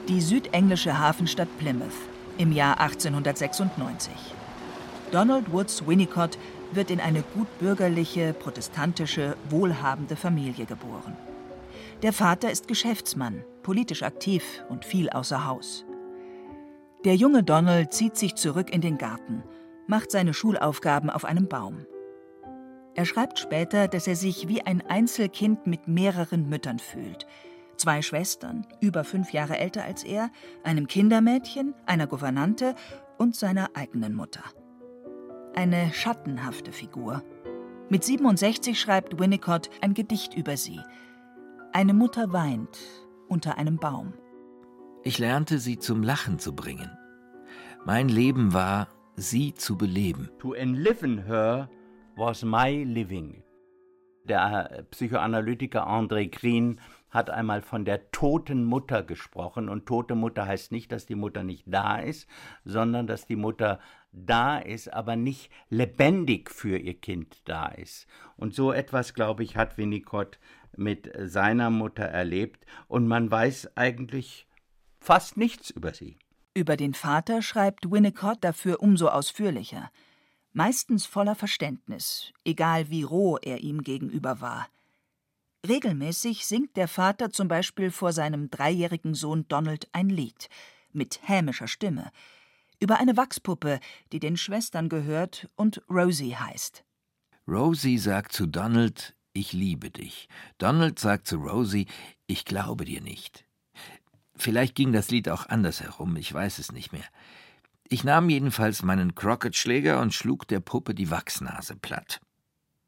Die 0.08 0.20
südenglische 0.20 0.98
Hafenstadt 0.98 1.48
Plymouth 1.58 1.92
im 2.38 2.52
Jahr 2.52 2.80
1896. 2.80 4.37
Donald 5.10 5.52
Woods 5.52 5.86
Winnicott 5.86 6.38
wird 6.72 6.90
in 6.90 7.00
eine 7.00 7.22
gutbürgerliche, 7.34 8.34
protestantische, 8.34 9.36
wohlhabende 9.48 10.16
Familie 10.16 10.66
geboren. 10.66 11.16
Der 12.02 12.12
Vater 12.12 12.50
ist 12.50 12.68
Geschäftsmann, 12.68 13.42
politisch 13.62 14.02
aktiv 14.02 14.44
und 14.68 14.84
viel 14.84 15.08
außer 15.10 15.46
Haus. 15.46 15.84
Der 17.04 17.16
junge 17.16 17.42
Donald 17.42 17.92
zieht 17.92 18.16
sich 18.16 18.34
zurück 18.34 18.70
in 18.70 18.80
den 18.80 18.98
Garten, 18.98 19.42
macht 19.86 20.10
seine 20.10 20.34
Schulaufgaben 20.34 21.10
auf 21.10 21.24
einem 21.24 21.48
Baum. 21.48 21.86
Er 22.94 23.04
schreibt 23.04 23.38
später, 23.38 23.88
dass 23.88 24.06
er 24.06 24.16
sich 24.16 24.48
wie 24.48 24.62
ein 24.62 24.82
Einzelkind 24.82 25.66
mit 25.66 25.88
mehreren 25.88 26.48
Müttern 26.48 26.78
fühlt– 26.78 27.26
zwei 27.78 28.02
Schwestern, 28.02 28.66
über 28.80 29.04
fünf 29.04 29.32
Jahre 29.32 29.58
älter 29.58 29.84
als 29.84 30.04
er, 30.04 30.30
einem 30.64 30.86
Kindermädchen, 30.86 31.74
einer 31.86 32.06
Gouvernante 32.06 32.74
und 33.16 33.36
seiner 33.36 33.70
eigenen 33.74 34.14
Mutter. 34.14 34.42
Eine 35.54 35.92
schattenhafte 35.92 36.72
Figur. 36.72 37.22
Mit 37.88 38.04
67 38.04 38.78
schreibt 38.78 39.18
Winnicott 39.18 39.70
ein 39.80 39.94
Gedicht 39.94 40.34
über 40.34 40.56
sie. 40.56 40.80
Eine 41.72 41.94
Mutter 41.94 42.32
weint 42.32 42.78
unter 43.28 43.58
einem 43.58 43.78
Baum. 43.78 44.12
Ich 45.04 45.18
lernte 45.18 45.58
sie 45.58 45.78
zum 45.78 46.02
Lachen 46.02 46.38
zu 46.38 46.54
bringen. 46.54 46.90
Mein 47.84 48.08
Leben 48.08 48.52
war, 48.52 48.88
sie 49.16 49.54
zu 49.54 49.76
beleben. 49.76 50.30
To 50.38 50.52
enliven 50.52 51.24
her 51.24 51.68
was 52.16 52.44
my 52.44 52.84
living. 52.84 53.42
Der 54.24 54.84
Psychoanalytiker 54.90 55.86
André 55.86 56.28
Green 56.30 56.80
hat 57.10 57.30
einmal 57.30 57.62
von 57.62 57.84
der 57.84 58.10
toten 58.10 58.64
Mutter 58.64 59.02
gesprochen. 59.02 59.68
Und 59.68 59.86
tote 59.86 60.14
Mutter 60.14 60.46
heißt 60.46 60.72
nicht, 60.72 60.92
dass 60.92 61.06
die 61.06 61.14
Mutter 61.14 61.42
nicht 61.42 61.64
da 61.66 61.98
ist, 61.98 62.28
sondern 62.64 63.06
dass 63.06 63.26
die 63.26 63.36
Mutter 63.36 63.80
da 64.12 64.58
ist, 64.58 64.92
aber 64.92 65.16
nicht 65.16 65.50
lebendig 65.68 66.50
für 66.50 66.78
ihr 66.78 66.94
Kind 66.94 67.42
da 67.44 67.66
ist. 67.66 68.06
Und 68.36 68.54
so 68.54 68.72
etwas, 68.72 69.14
glaube 69.14 69.42
ich, 69.42 69.56
hat 69.56 69.78
Winnicott 69.78 70.38
mit 70.76 71.10
seiner 71.18 71.70
Mutter 71.70 72.04
erlebt. 72.04 72.64
Und 72.86 73.06
man 73.06 73.30
weiß 73.30 73.76
eigentlich 73.76 74.46
fast 75.00 75.36
nichts 75.36 75.70
über 75.70 75.94
sie. 75.94 76.18
Über 76.54 76.76
den 76.76 76.94
Vater 76.94 77.42
schreibt 77.42 77.90
Winnicott 77.90 78.38
dafür 78.42 78.82
umso 78.82 79.08
ausführlicher. 79.08 79.90
Meistens 80.52 81.06
voller 81.06 81.34
Verständnis, 81.34 82.32
egal 82.44 82.90
wie 82.90 83.02
roh 83.02 83.36
er 83.36 83.58
ihm 83.58 83.82
gegenüber 83.82 84.40
war. 84.40 84.68
Regelmäßig 85.66 86.46
singt 86.46 86.76
der 86.76 86.88
Vater 86.88 87.30
zum 87.30 87.48
Beispiel 87.48 87.90
vor 87.90 88.12
seinem 88.12 88.50
dreijährigen 88.50 89.14
Sohn 89.14 89.46
Donald 89.48 89.88
ein 89.92 90.08
Lied 90.08 90.48
mit 90.92 91.20
hämischer 91.22 91.68
Stimme 91.68 92.10
über 92.80 92.98
eine 92.98 93.16
Wachspuppe, 93.16 93.80
die 94.12 94.20
den 94.20 94.36
Schwestern 94.36 94.88
gehört 94.88 95.48
und 95.56 95.82
Rosie 95.90 96.36
heißt. 96.36 96.84
Rosie 97.46 97.98
sagt 97.98 98.32
zu 98.32 98.46
Donald, 98.46 99.16
ich 99.32 99.52
liebe 99.52 99.90
dich. 99.90 100.28
Donald 100.58 100.98
sagt 100.98 101.26
zu 101.26 101.36
Rosie, 101.36 101.86
ich 102.26 102.44
glaube 102.44 102.84
dir 102.84 103.00
nicht. 103.00 103.44
Vielleicht 104.36 104.74
ging 104.74 104.92
das 104.92 105.10
Lied 105.10 105.28
auch 105.28 105.46
andersherum, 105.46 106.16
ich 106.16 106.32
weiß 106.32 106.58
es 106.58 106.70
nicht 106.70 106.92
mehr. 106.92 107.04
Ich 107.88 108.04
nahm 108.04 108.28
jedenfalls 108.28 108.82
meinen 108.82 109.14
Crockett-Schläger 109.14 110.00
und 110.00 110.14
schlug 110.14 110.46
der 110.46 110.60
Puppe 110.60 110.94
die 110.94 111.10
Wachsnase 111.10 111.74
platt. 111.74 112.20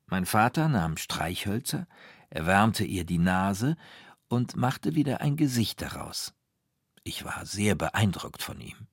Mein 0.07 0.27
Vater 0.27 0.69
nahm 0.69 0.97
Streichhölzer, 0.97 1.87
er 2.31 2.47
wärmte 2.47 2.85
ihr 2.85 3.05
die 3.05 3.19
Nase 3.19 3.77
und 4.29 4.57
machte 4.57 4.95
wieder 4.95 5.21
ein 5.21 5.37
Gesicht 5.37 5.83
daraus. 5.83 6.33
Ich 7.03 7.25
war 7.25 7.45
sehr 7.45 7.75
beeindruckt 7.75 8.43
von 8.43 8.61
ihm. 8.61 8.87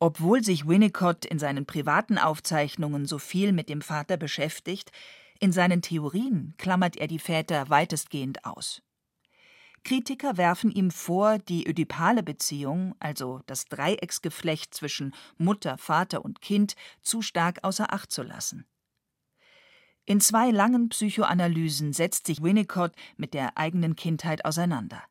Obwohl 0.00 0.42
sich 0.42 0.66
Winnicott 0.66 1.24
in 1.24 1.38
seinen 1.38 1.66
privaten 1.66 2.18
Aufzeichnungen 2.18 3.06
so 3.06 3.18
viel 3.18 3.52
mit 3.52 3.68
dem 3.68 3.82
Vater 3.82 4.16
beschäftigt, 4.16 4.92
in 5.40 5.52
seinen 5.52 5.82
Theorien 5.82 6.54
klammert 6.56 6.96
er 6.96 7.06
die 7.06 7.18
Väter 7.18 7.68
weitestgehend 7.68 8.44
aus. 8.44 8.82
Kritiker 9.84 10.36
werfen 10.36 10.70
ihm 10.70 10.90
vor, 10.90 11.38
die 11.38 11.68
ödipale 11.68 12.22
Beziehung, 12.22 12.94
also 12.98 13.40
das 13.46 13.66
Dreiecksgeflecht 13.66 14.74
zwischen 14.74 15.14
Mutter, 15.36 15.78
Vater 15.78 16.24
und 16.24 16.40
Kind, 16.40 16.74
zu 17.02 17.22
stark 17.22 17.60
außer 17.62 17.92
Acht 17.92 18.10
zu 18.10 18.22
lassen. 18.22 18.66
In 20.08 20.22
zwei 20.22 20.50
langen 20.50 20.88
Psychoanalysen 20.88 21.92
setzt 21.92 22.28
sich 22.28 22.42
Winnicott 22.42 22.92
mit 23.18 23.34
der 23.34 23.58
eigenen 23.58 23.94
Kindheit 23.94 24.46
auseinander. 24.46 25.02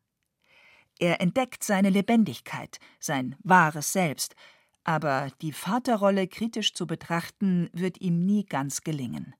Er 0.98 1.20
entdeckt 1.20 1.62
seine 1.62 1.88
Lebendigkeit, 1.88 2.80
sein 2.98 3.36
wahres 3.44 3.92
Selbst, 3.92 4.34
aber 4.82 5.28
die 5.40 5.52
Vaterrolle 5.52 6.26
kritisch 6.26 6.74
zu 6.74 6.88
betrachten, 6.88 7.70
wird 7.72 8.00
ihm 8.00 8.26
nie 8.26 8.44
ganz 8.44 8.80
gelingen. 8.80 9.36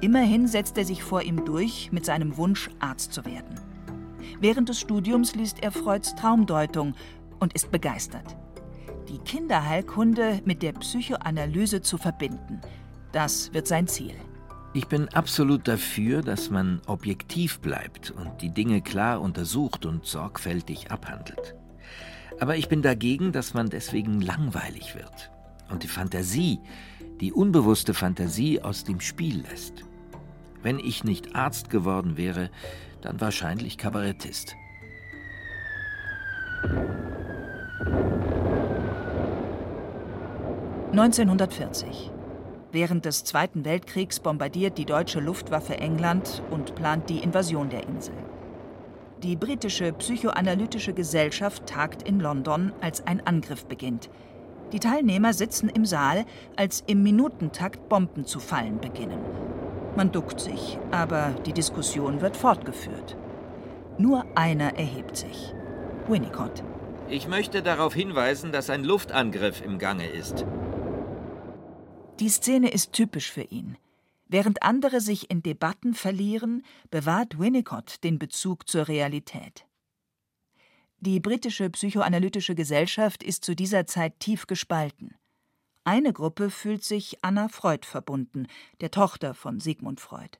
Immerhin 0.00 0.48
setzt 0.48 0.76
er 0.76 0.84
sich 0.84 1.04
vor 1.04 1.22
ihm 1.22 1.44
durch 1.44 1.92
mit 1.92 2.04
seinem 2.04 2.36
Wunsch, 2.36 2.68
Arzt 2.80 3.12
zu 3.12 3.24
werden. 3.24 3.60
Während 4.40 4.68
des 4.68 4.80
Studiums 4.80 5.36
liest 5.36 5.62
er 5.62 5.70
Freuds 5.70 6.16
Traumdeutung 6.16 6.96
und 7.38 7.52
ist 7.52 7.70
begeistert. 7.70 8.36
Die 9.08 9.18
Kinderheilkunde 9.18 10.42
mit 10.44 10.64
der 10.64 10.72
Psychoanalyse 10.72 11.80
zu 11.80 11.96
verbinden– 11.96 12.60
das 13.14 13.52
wird 13.54 13.66
sein 13.66 13.86
Ziel. 13.86 14.14
Ich 14.72 14.88
bin 14.88 15.08
absolut 15.10 15.68
dafür, 15.68 16.22
dass 16.22 16.50
man 16.50 16.82
objektiv 16.86 17.60
bleibt 17.60 18.10
und 18.10 18.42
die 18.42 18.50
Dinge 18.50 18.82
klar 18.82 19.20
untersucht 19.20 19.86
und 19.86 20.04
sorgfältig 20.04 20.90
abhandelt. 20.90 21.54
Aber 22.40 22.56
ich 22.56 22.68
bin 22.68 22.82
dagegen, 22.82 23.30
dass 23.30 23.54
man 23.54 23.70
deswegen 23.70 24.20
langweilig 24.20 24.96
wird 24.96 25.30
und 25.70 25.84
die 25.84 25.88
Fantasie, 25.88 26.58
die 27.20 27.32
unbewusste 27.32 27.94
Fantasie 27.94 28.60
aus 28.60 28.82
dem 28.82 29.00
Spiel 29.00 29.42
lässt. 29.42 29.84
Wenn 30.62 30.80
ich 30.80 31.04
nicht 31.04 31.36
Arzt 31.36 31.70
geworden 31.70 32.16
wäre, 32.16 32.50
dann 33.00 33.20
wahrscheinlich 33.20 33.78
Kabarettist. 33.78 34.56
»1940. 40.92 42.13
Während 42.74 43.04
des 43.04 43.22
Zweiten 43.22 43.64
Weltkriegs 43.64 44.18
bombardiert 44.18 44.78
die 44.78 44.84
deutsche 44.84 45.20
Luftwaffe 45.20 45.78
England 45.78 46.42
und 46.50 46.74
plant 46.74 47.08
die 47.08 47.20
Invasion 47.20 47.68
der 47.70 47.86
Insel. 47.86 48.16
Die 49.22 49.36
britische 49.36 49.92
Psychoanalytische 49.92 50.92
Gesellschaft 50.92 51.66
tagt 51.66 52.02
in 52.02 52.18
London, 52.18 52.72
als 52.80 53.06
ein 53.06 53.24
Angriff 53.24 53.64
beginnt. 53.66 54.10
Die 54.72 54.80
Teilnehmer 54.80 55.34
sitzen 55.34 55.68
im 55.68 55.86
Saal, 55.86 56.24
als 56.56 56.82
im 56.88 57.04
Minutentakt 57.04 57.88
Bomben 57.88 58.26
zu 58.26 58.40
fallen 58.40 58.80
beginnen. 58.80 59.20
Man 59.94 60.10
duckt 60.10 60.40
sich, 60.40 60.76
aber 60.90 61.32
die 61.46 61.52
Diskussion 61.52 62.22
wird 62.22 62.36
fortgeführt. 62.36 63.16
Nur 63.98 64.24
einer 64.34 64.76
erhebt 64.76 65.16
sich. 65.16 65.54
Winnicott. 66.08 66.64
Ich 67.08 67.28
möchte 67.28 67.62
darauf 67.62 67.94
hinweisen, 67.94 68.50
dass 68.50 68.68
ein 68.68 68.82
Luftangriff 68.82 69.64
im 69.64 69.78
Gange 69.78 70.08
ist. 70.08 70.44
Die 72.20 72.28
Szene 72.28 72.70
ist 72.70 72.92
typisch 72.92 73.32
für 73.32 73.42
ihn. 73.42 73.76
Während 74.28 74.62
andere 74.62 75.00
sich 75.00 75.30
in 75.30 75.42
Debatten 75.42 75.94
verlieren, 75.94 76.62
bewahrt 76.90 77.40
Winnicott 77.40 78.04
den 78.04 78.20
Bezug 78.20 78.68
zur 78.68 78.86
Realität. 78.86 79.66
Die 81.00 81.18
britische 81.18 81.68
psychoanalytische 81.70 82.54
Gesellschaft 82.54 83.24
ist 83.24 83.44
zu 83.44 83.56
dieser 83.56 83.86
Zeit 83.86 84.20
tief 84.20 84.46
gespalten. 84.46 85.16
Eine 85.82 86.12
Gruppe 86.12 86.50
fühlt 86.50 86.84
sich 86.84 87.18
Anna 87.22 87.48
Freud 87.48 87.84
verbunden, 87.84 88.46
der 88.80 88.92
Tochter 88.92 89.34
von 89.34 89.58
Sigmund 89.58 90.00
Freud. 90.00 90.38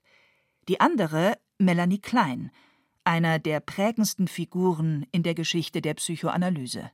Die 0.69 0.79
andere 0.79 1.37
Melanie 1.57 1.99
Klein, 1.99 2.51
einer 3.03 3.37
der 3.37 3.59
prägendsten 3.59 4.29
Figuren 4.29 5.05
in 5.11 5.23
der 5.23 5.35
Geschichte 5.35 5.81
der 5.81 5.95
Psychoanalyse 5.95 6.89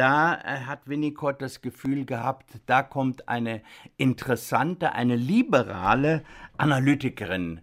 da 0.00 0.34
äh, 0.34 0.60
hat 0.64 0.88
Winnicott 0.88 1.42
das 1.42 1.60
Gefühl 1.60 2.06
gehabt, 2.06 2.58
da 2.64 2.82
kommt 2.82 3.28
eine 3.28 3.62
interessante, 3.98 4.94
eine 4.94 5.16
liberale 5.16 6.22
Analytikerin. 6.56 7.60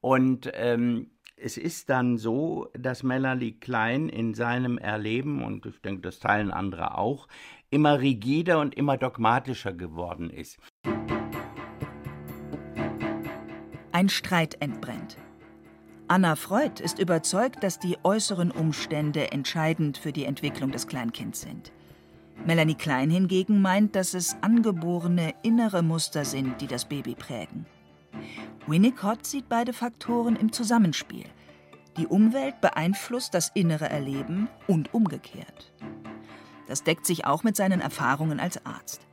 Und 0.00 0.50
ähm, 0.54 1.10
Es 1.42 1.56
ist 1.56 1.88
dann 1.88 2.18
so, 2.18 2.68
dass 2.78 3.02
Melanie 3.02 3.52
Klein 3.52 4.10
in 4.10 4.34
seinem 4.34 4.76
Erleben, 4.76 5.42
und 5.42 5.64
ich 5.64 5.80
denke, 5.80 6.02
das 6.02 6.18
teilen 6.18 6.50
andere 6.50 6.98
auch, 6.98 7.28
immer 7.70 7.98
rigider 7.98 8.60
und 8.60 8.74
immer 8.74 8.98
dogmatischer 8.98 9.72
geworden 9.72 10.28
ist. 10.28 10.58
Ein 13.92 14.10
Streit 14.10 14.60
entbrennt. 14.60 15.16
Anna 16.08 16.36
Freud 16.36 16.82
ist 16.82 16.98
überzeugt, 16.98 17.62
dass 17.62 17.78
die 17.78 17.96
äußeren 18.02 18.50
Umstände 18.50 19.32
entscheidend 19.32 19.96
für 19.96 20.12
die 20.12 20.26
Entwicklung 20.26 20.72
des 20.72 20.88
Kleinkinds 20.88 21.40
sind. 21.40 21.72
Melanie 22.46 22.74
Klein 22.74 23.10
hingegen 23.10 23.60
meint, 23.60 23.94
dass 23.94 24.14
es 24.14 24.36
angeborene 24.40 25.34
innere 25.42 25.82
Muster 25.82 26.24
sind, 26.24 26.60
die 26.60 26.66
das 26.66 26.86
Baby 26.86 27.14
prägen. 27.14 27.66
Winnicott 28.66 29.26
sieht 29.26 29.48
beide 29.48 29.72
Faktoren 29.72 30.36
im 30.36 30.52
Zusammenspiel. 30.52 31.24
Die 31.96 32.06
Umwelt 32.06 32.60
beeinflusst 32.60 33.34
das 33.34 33.50
innere 33.54 33.88
Erleben 33.88 34.48
und 34.66 34.94
umgekehrt. 34.94 35.72
Das 36.66 36.82
deckt 36.82 37.04
sich 37.04 37.26
auch 37.26 37.42
mit 37.42 37.56
seinen 37.56 37.80
Erfahrungen 37.80 38.40
als 38.40 38.64
Arzt. 38.64 39.06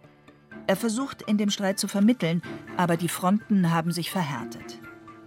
Er 0.68 0.76
versucht 0.76 1.22
in 1.24 1.38
dem 1.38 1.50
Streit 1.50 1.80
zu 1.80 1.88
vermitteln, 1.88 2.42
aber 2.76 2.98
die 2.98 3.08
Fronten 3.08 3.72
haben 3.72 3.92
sich 3.92 4.12
verhärtet. 4.12 4.80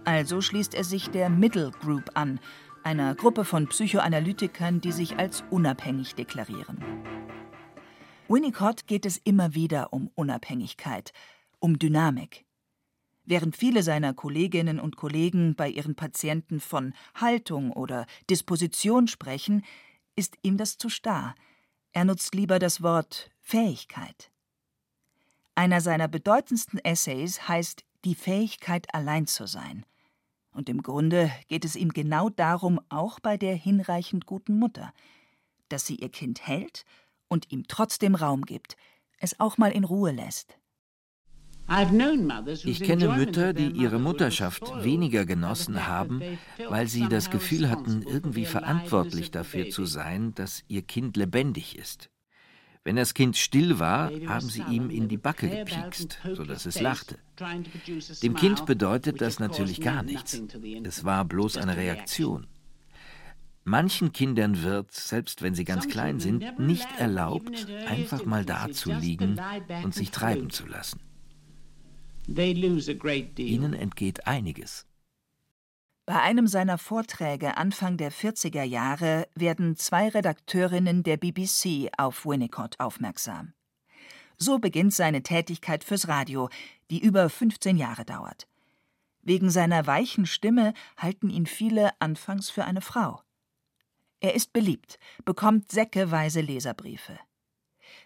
Also 0.05 0.41
schließt 0.41 0.73
er 0.73 0.83
sich 0.83 1.09
der 1.09 1.29
Middle 1.29 1.71
Group 1.71 2.11
an, 2.13 2.39
einer 2.83 3.15
Gruppe 3.15 3.45
von 3.45 3.67
Psychoanalytikern, 3.67 4.81
die 4.81 4.91
sich 4.91 5.17
als 5.17 5.43
unabhängig 5.49 6.15
deklarieren. 6.15 6.83
Winnicott 8.31 8.87
geht 8.87 9.05
es 9.05 9.17
immer 9.17 9.55
wieder 9.55 9.91
um 9.91 10.09
Unabhängigkeit, 10.15 11.11
um 11.59 11.77
Dynamik. 11.77 12.45
Während 13.25 13.57
viele 13.57 13.83
seiner 13.83 14.13
Kolleginnen 14.13 14.79
und 14.79 14.95
Kollegen 14.95 15.53
bei 15.55 15.67
ihren 15.67 15.95
Patienten 15.95 16.61
von 16.61 16.93
Haltung 17.13 17.73
oder 17.73 18.05
Disposition 18.29 19.09
sprechen, 19.09 19.65
ist 20.15 20.37
ihm 20.43 20.55
das 20.55 20.77
zu 20.77 20.87
starr. 20.87 21.35
Er 21.91 22.05
nutzt 22.05 22.33
lieber 22.33 22.57
das 22.57 22.81
Wort 22.81 23.29
Fähigkeit. 23.41 24.31
Einer 25.53 25.81
seiner 25.81 26.07
bedeutendsten 26.07 26.79
Essays 26.79 27.49
heißt 27.49 27.83
Die 28.05 28.15
Fähigkeit, 28.15 28.95
allein 28.95 29.27
zu 29.27 29.45
sein. 29.45 29.85
Und 30.53 30.69
im 30.69 30.83
Grunde 30.83 31.29
geht 31.49 31.65
es 31.65 31.75
ihm 31.75 31.89
genau 31.89 32.29
darum, 32.29 32.79
auch 32.87 33.19
bei 33.19 33.35
der 33.35 33.55
hinreichend 33.55 34.25
guten 34.25 34.57
Mutter, 34.57 34.93
dass 35.67 35.85
sie 35.85 35.95
ihr 35.95 36.09
Kind 36.09 36.47
hält 36.47 36.85
und 37.31 37.49
ihm 37.49 37.63
trotzdem 37.67 38.15
Raum 38.15 38.43
gibt, 38.43 38.75
es 39.17 39.39
auch 39.39 39.57
mal 39.57 39.71
in 39.71 39.85
Ruhe 39.85 40.11
lässt. 40.11 40.57
Ich 42.65 42.83
kenne 42.83 43.15
Mütter, 43.15 43.53
die 43.53 43.69
ihre 43.69 43.99
Mutterschaft 43.99 44.83
weniger 44.83 45.25
genossen 45.25 45.87
haben, 45.87 46.21
weil 46.67 46.87
sie 46.87 47.07
das 47.07 47.29
Gefühl 47.29 47.69
hatten, 47.69 48.01
irgendwie 48.01 48.45
verantwortlich 48.45 49.31
dafür 49.31 49.69
zu 49.69 49.85
sein, 49.85 50.35
dass 50.35 50.63
ihr 50.67 50.81
Kind 50.81 51.15
lebendig 51.15 51.77
ist. 51.77 52.09
Wenn 52.83 52.97
das 52.97 53.13
Kind 53.13 53.37
still 53.37 53.79
war, 53.79 54.11
haben 54.27 54.49
sie 54.49 54.63
ihm 54.63 54.89
in 54.89 55.07
die 55.07 55.17
Backe 55.17 55.49
gepiekst, 55.49 56.19
sodass 56.33 56.65
es 56.65 56.81
lachte. 56.81 57.17
Dem 58.23 58.35
Kind 58.35 58.65
bedeutet 58.65 59.21
das 59.21 59.39
natürlich 59.39 59.79
gar 59.79 60.03
nichts. 60.03 60.41
Es 60.83 61.05
war 61.05 61.23
bloß 61.23 61.57
eine 61.57 61.77
Reaktion. 61.77 62.47
Manchen 63.63 64.11
Kindern 64.11 64.63
wird, 64.63 64.91
selbst 64.91 65.43
wenn 65.43 65.53
sie 65.53 65.65
ganz 65.65 65.87
klein 65.87 66.19
sind, 66.19 66.59
nicht 66.59 66.87
erlaubt, 66.97 67.67
einfach 67.87 68.25
mal 68.25 68.43
dazuliegen 68.43 69.39
und 69.83 69.93
sich 69.93 70.09
treiben 70.09 70.49
zu 70.49 70.65
lassen. 70.65 70.99
Ihnen 73.37 73.73
entgeht 73.73 74.25
einiges. 74.25 74.87
Bei 76.07 76.19
einem 76.21 76.47
seiner 76.47 76.77
Vorträge 76.77 77.57
Anfang 77.57 77.97
der 77.97 78.11
40er 78.11 78.63
Jahre 78.63 79.27
werden 79.35 79.75
zwei 79.75 80.09
Redakteurinnen 80.09 81.03
der 81.03 81.17
BBC 81.17 81.89
auf 81.97 82.25
Winnicott 82.25 82.79
aufmerksam. 82.79 83.53
So 84.37 84.57
beginnt 84.57 84.93
seine 84.93 85.21
Tätigkeit 85.21 85.83
fürs 85.83 86.07
Radio, 86.07 86.49
die 86.89 86.99
über 86.99 87.29
15 87.29 87.77
Jahre 87.77 88.05
dauert. 88.05 88.47
Wegen 89.21 89.51
seiner 89.51 89.85
weichen 89.85 90.25
Stimme 90.25 90.73
halten 90.97 91.29
ihn 91.29 91.45
viele 91.45 91.91
anfangs 92.01 92.49
für 92.49 92.65
eine 92.65 92.81
Frau. 92.81 93.21
Er 94.21 94.35
ist 94.35 94.53
beliebt, 94.53 94.99
bekommt 95.25 95.71
säckeweise 95.71 96.41
Leserbriefe. 96.41 97.19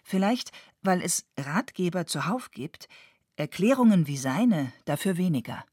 Vielleicht, 0.02 0.50
weil 0.82 1.02
es 1.02 1.26
Ratgeber 1.38 2.06
zuhauf 2.06 2.50
gibt, 2.50 2.88
Erklärungen 3.36 4.06
wie 4.06 4.16
seine 4.16 4.72
dafür 4.86 5.18
weniger. 5.18 5.64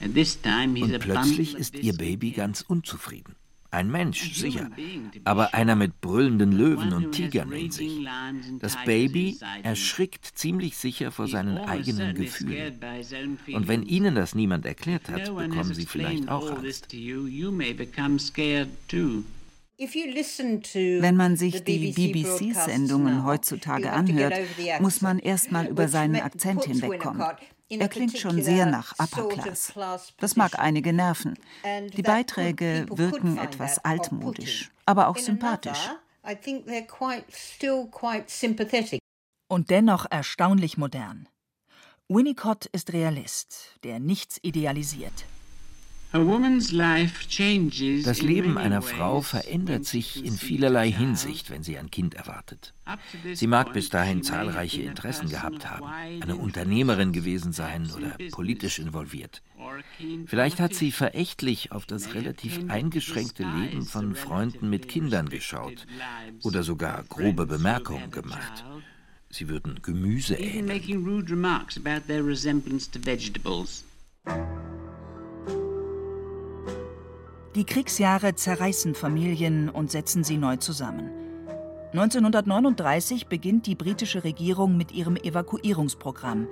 Und 0.00 0.98
plötzlich 1.00 1.56
ist 1.56 1.74
ihr 1.74 1.94
Baby 1.94 2.30
ganz 2.30 2.62
unzufrieden. 2.62 3.34
Ein 3.72 3.90
Mensch, 3.90 4.34
sicher, 4.34 4.68
aber 5.24 5.54
einer 5.54 5.76
mit 5.76 6.02
brüllenden 6.02 6.52
Löwen 6.52 6.92
und 6.92 7.12
Tigern 7.12 7.50
in 7.52 7.70
sich. 7.70 8.06
Das 8.58 8.76
Baby 8.84 9.38
erschrickt 9.62 10.26
ziemlich 10.26 10.76
sicher 10.76 11.10
vor 11.10 11.26
seinen 11.26 11.56
eigenen 11.56 12.14
Gefühlen. 12.14 12.78
Und 13.54 13.68
wenn 13.68 13.82
Ihnen 13.82 14.14
das 14.14 14.34
niemand 14.34 14.66
erklärt 14.66 15.08
hat, 15.08 15.24
bekommen 15.34 15.72
Sie 15.72 15.86
vielleicht 15.86 16.28
auch 16.28 16.50
Angst. 16.50 16.92
Wenn 19.82 21.16
man 21.16 21.36
sich 21.36 21.64
die 21.64 21.92
BBC-Sendungen 21.92 23.24
heutzutage 23.24 23.90
anhört, 23.90 24.34
muss 24.80 25.00
man 25.00 25.18
erstmal 25.18 25.66
über 25.66 25.88
seinen 25.88 26.20
Akzent 26.20 26.64
hinwegkommen. 26.64 27.26
Er 27.68 27.88
klingt 27.88 28.18
schon 28.18 28.42
sehr 28.42 28.66
nach 28.66 28.94
Upper 28.98 29.28
Class. 29.28 29.72
Das 30.18 30.36
mag 30.36 30.58
einige 30.58 30.92
nerven. 30.92 31.38
Die 31.96 32.02
Beiträge 32.02 32.86
wirken 32.90 33.38
etwas 33.38 33.78
altmodisch, 33.84 34.70
aber 34.86 35.08
auch 35.08 35.16
sympathisch. 35.16 35.90
Und 39.48 39.70
dennoch 39.70 40.06
erstaunlich 40.10 40.78
modern. 40.78 41.28
Winnicott 42.08 42.66
ist 42.66 42.92
Realist, 42.92 43.78
der 43.84 43.98
nichts 43.98 44.38
idealisiert. 44.42 45.24
Das 46.12 46.20
Leben 48.20 48.58
einer 48.58 48.82
Frau 48.82 49.22
verändert 49.22 49.86
sich 49.86 50.22
in 50.22 50.36
vielerlei 50.36 50.92
Hinsicht, 50.92 51.48
wenn 51.50 51.62
sie 51.62 51.78
ein 51.78 51.90
Kind 51.90 52.14
erwartet. 52.14 52.74
Sie 53.32 53.46
mag 53.46 53.72
bis 53.72 53.88
dahin 53.88 54.22
zahlreiche 54.22 54.82
Interessen 54.82 55.30
gehabt 55.30 55.70
haben, 55.70 55.86
eine 56.20 56.36
Unternehmerin 56.36 57.12
gewesen 57.12 57.54
sein 57.54 57.90
oder 57.96 58.18
politisch 58.30 58.78
involviert. 58.78 59.40
Vielleicht 60.26 60.60
hat 60.60 60.74
sie 60.74 60.92
verächtlich 60.92 61.72
auf 61.72 61.86
das 61.86 62.12
relativ 62.12 62.60
eingeschränkte 62.68 63.44
Leben 63.44 63.86
von 63.86 64.14
Freunden 64.14 64.68
mit 64.68 64.88
Kindern 64.88 65.30
geschaut 65.30 65.86
oder 66.42 66.62
sogar 66.62 67.04
grobe 67.04 67.46
Bemerkungen 67.46 68.10
gemacht. 68.10 68.66
Sie 69.30 69.48
würden 69.48 69.80
Gemüse 69.80 70.34
ähneln. 70.34 70.82
Die 77.54 77.64
Kriegsjahre 77.64 78.34
zerreißen 78.34 78.94
Familien 78.94 79.68
und 79.68 79.90
setzen 79.90 80.24
sie 80.24 80.38
neu 80.38 80.56
zusammen. 80.56 81.10
1939 81.92 83.26
beginnt 83.26 83.66
die 83.66 83.74
britische 83.74 84.24
Regierung 84.24 84.78
mit 84.78 84.90
ihrem 84.92 85.16
Evakuierungsprogramm. 85.16 86.48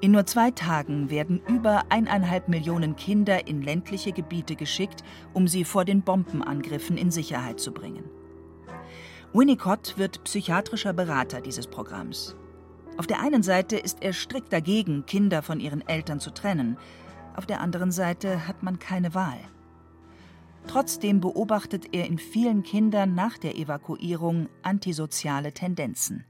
In 0.00 0.12
nur 0.12 0.24
zwei 0.24 0.50
Tagen 0.50 1.10
werden 1.10 1.42
über 1.46 1.84
eineinhalb 1.90 2.48
Millionen 2.48 2.96
Kinder 2.96 3.46
in 3.46 3.60
ländliche 3.60 4.12
Gebiete 4.12 4.56
geschickt, 4.56 5.04
um 5.34 5.46
sie 5.48 5.64
vor 5.64 5.84
den 5.84 6.00
Bombenangriffen 6.00 6.96
in 6.96 7.10
Sicherheit 7.10 7.60
zu 7.60 7.72
bringen. 7.72 8.04
Winnicott 9.34 9.98
wird 9.98 10.24
psychiatrischer 10.24 10.94
Berater 10.94 11.42
dieses 11.42 11.66
Programms. 11.66 12.36
Auf 12.96 13.06
der 13.06 13.20
einen 13.20 13.42
Seite 13.42 13.76
ist 13.76 13.98
er 14.00 14.14
strikt 14.14 14.50
dagegen, 14.50 15.04
Kinder 15.04 15.42
von 15.42 15.60
ihren 15.60 15.86
Eltern 15.86 16.20
zu 16.20 16.30
trennen. 16.30 16.78
Auf 17.36 17.44
der 17.44 17.60
anderen 17.60 17.92
Seite 17.92 18.48
hat 18.48 18.62
man 18.62 18.78
keine 18.78 19.14
Wahl. 19.14 19.38
Trotzdem 20.66 21.20
beobachtet 21.20 21.86
er 21.92 22.06
in 22.06 22.18
vielen 22.18 22.62
Kindern 22.62 23.14
nach 23.14 23.38
der 23.38 23.56
Evakuierung 23.56 24.48
antisoziale 24.62 25.52
Tendenzen. 25.52 26.24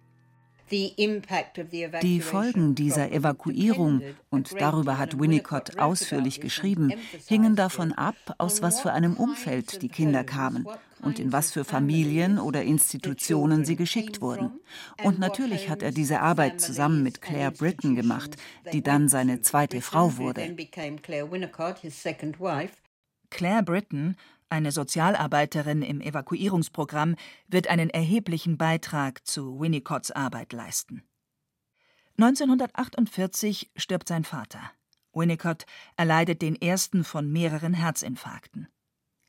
Die 0.73 2.21
Folgen 2.23 2.75
dieser 2.75 3.13
Evakuierung, 3.13 4.01
und 4.31 4.59
darüber 4.59 4.97
hat 4.97 5.21
Winnicott 5.21 5.79
ausführlich 5.79 6.41
geschrieben, 6.41 6.95
hingen 7.29 7.57
davon 7.57 7.93
ab, 7.93 8.15
aus 8.39 8.63
was 8.63 8.81
für 8.81 8.93
einem 8.93 9.15
Umfeld 9.17 9.83
die 9.83 9.91
Kinder 9.91 10.25
kamen 10.25 10.67
und 11.03 11.19
in 11.19 11.31
was 11.31 11.53
für 11.53 11.65
Familien 11.65 12.39
oder 12.39 12.63
Institutionen 12.63 13.67
sie 13.67 13.77
geschickt 13.77 14.23
wurden. 14.23 14.61
Und 15.03 15.19
natürlich 15.19 15.69
hat 15.69 15.83
er 15.83 15.93
diese 15.93 16.21
Arbeit 16.21 16.61
zusammen 16.61 17.03
mit 17.03 17.21
Claire 17.21 17.53
Britton 17.53 17.95
gemacht, 17.95 18.37
die 18.73 18.83
dann 18.83 19.09
seine 19.09 19.43
zweite 19.43 19.83
Frau 19.83 20.17
wurde. 20.17 20.57
Claire 23.33 23.63
Britton, 23.63 24.17
eine 24.51 24.73
Sozialarbeiterin 24.73 25.81
im 25.81 26.03
Evakuierungsprogramm, 26.03 27.17
wird 27.49 27.67
einen 27.69 27.89
erheblichen 27.89 28.59
Beitrag 28.59 29.27
zu 29.27 29.59
Winnicotts 29.59 30.11
Arbeit 30.11 30.53
leisten. 30.53 31.03
1948 32.19 33.71
stirbt 33.75 34.09
sein 34.09 34.25
Vater. 34.25 34.61
Winnicott 35.15 35.65
erleidet 35.97 36.43
den 36.43 36.61
ersten 36.61 37.05
von 37.05 37.33
mehreren 37.33 37.73
Herzinfarkten. 37.73 38.69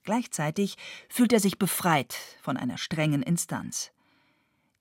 Gleichzeitig 0.03 0.75
fühlt 1.07 1.31
er 1.31 1.39
sich 1.39 1.57
befreit 1.57 2.13
von 2.41 2.57
einer 2.57 2.77
strengen 2.77 3.23
Instanz. 3.23 3.93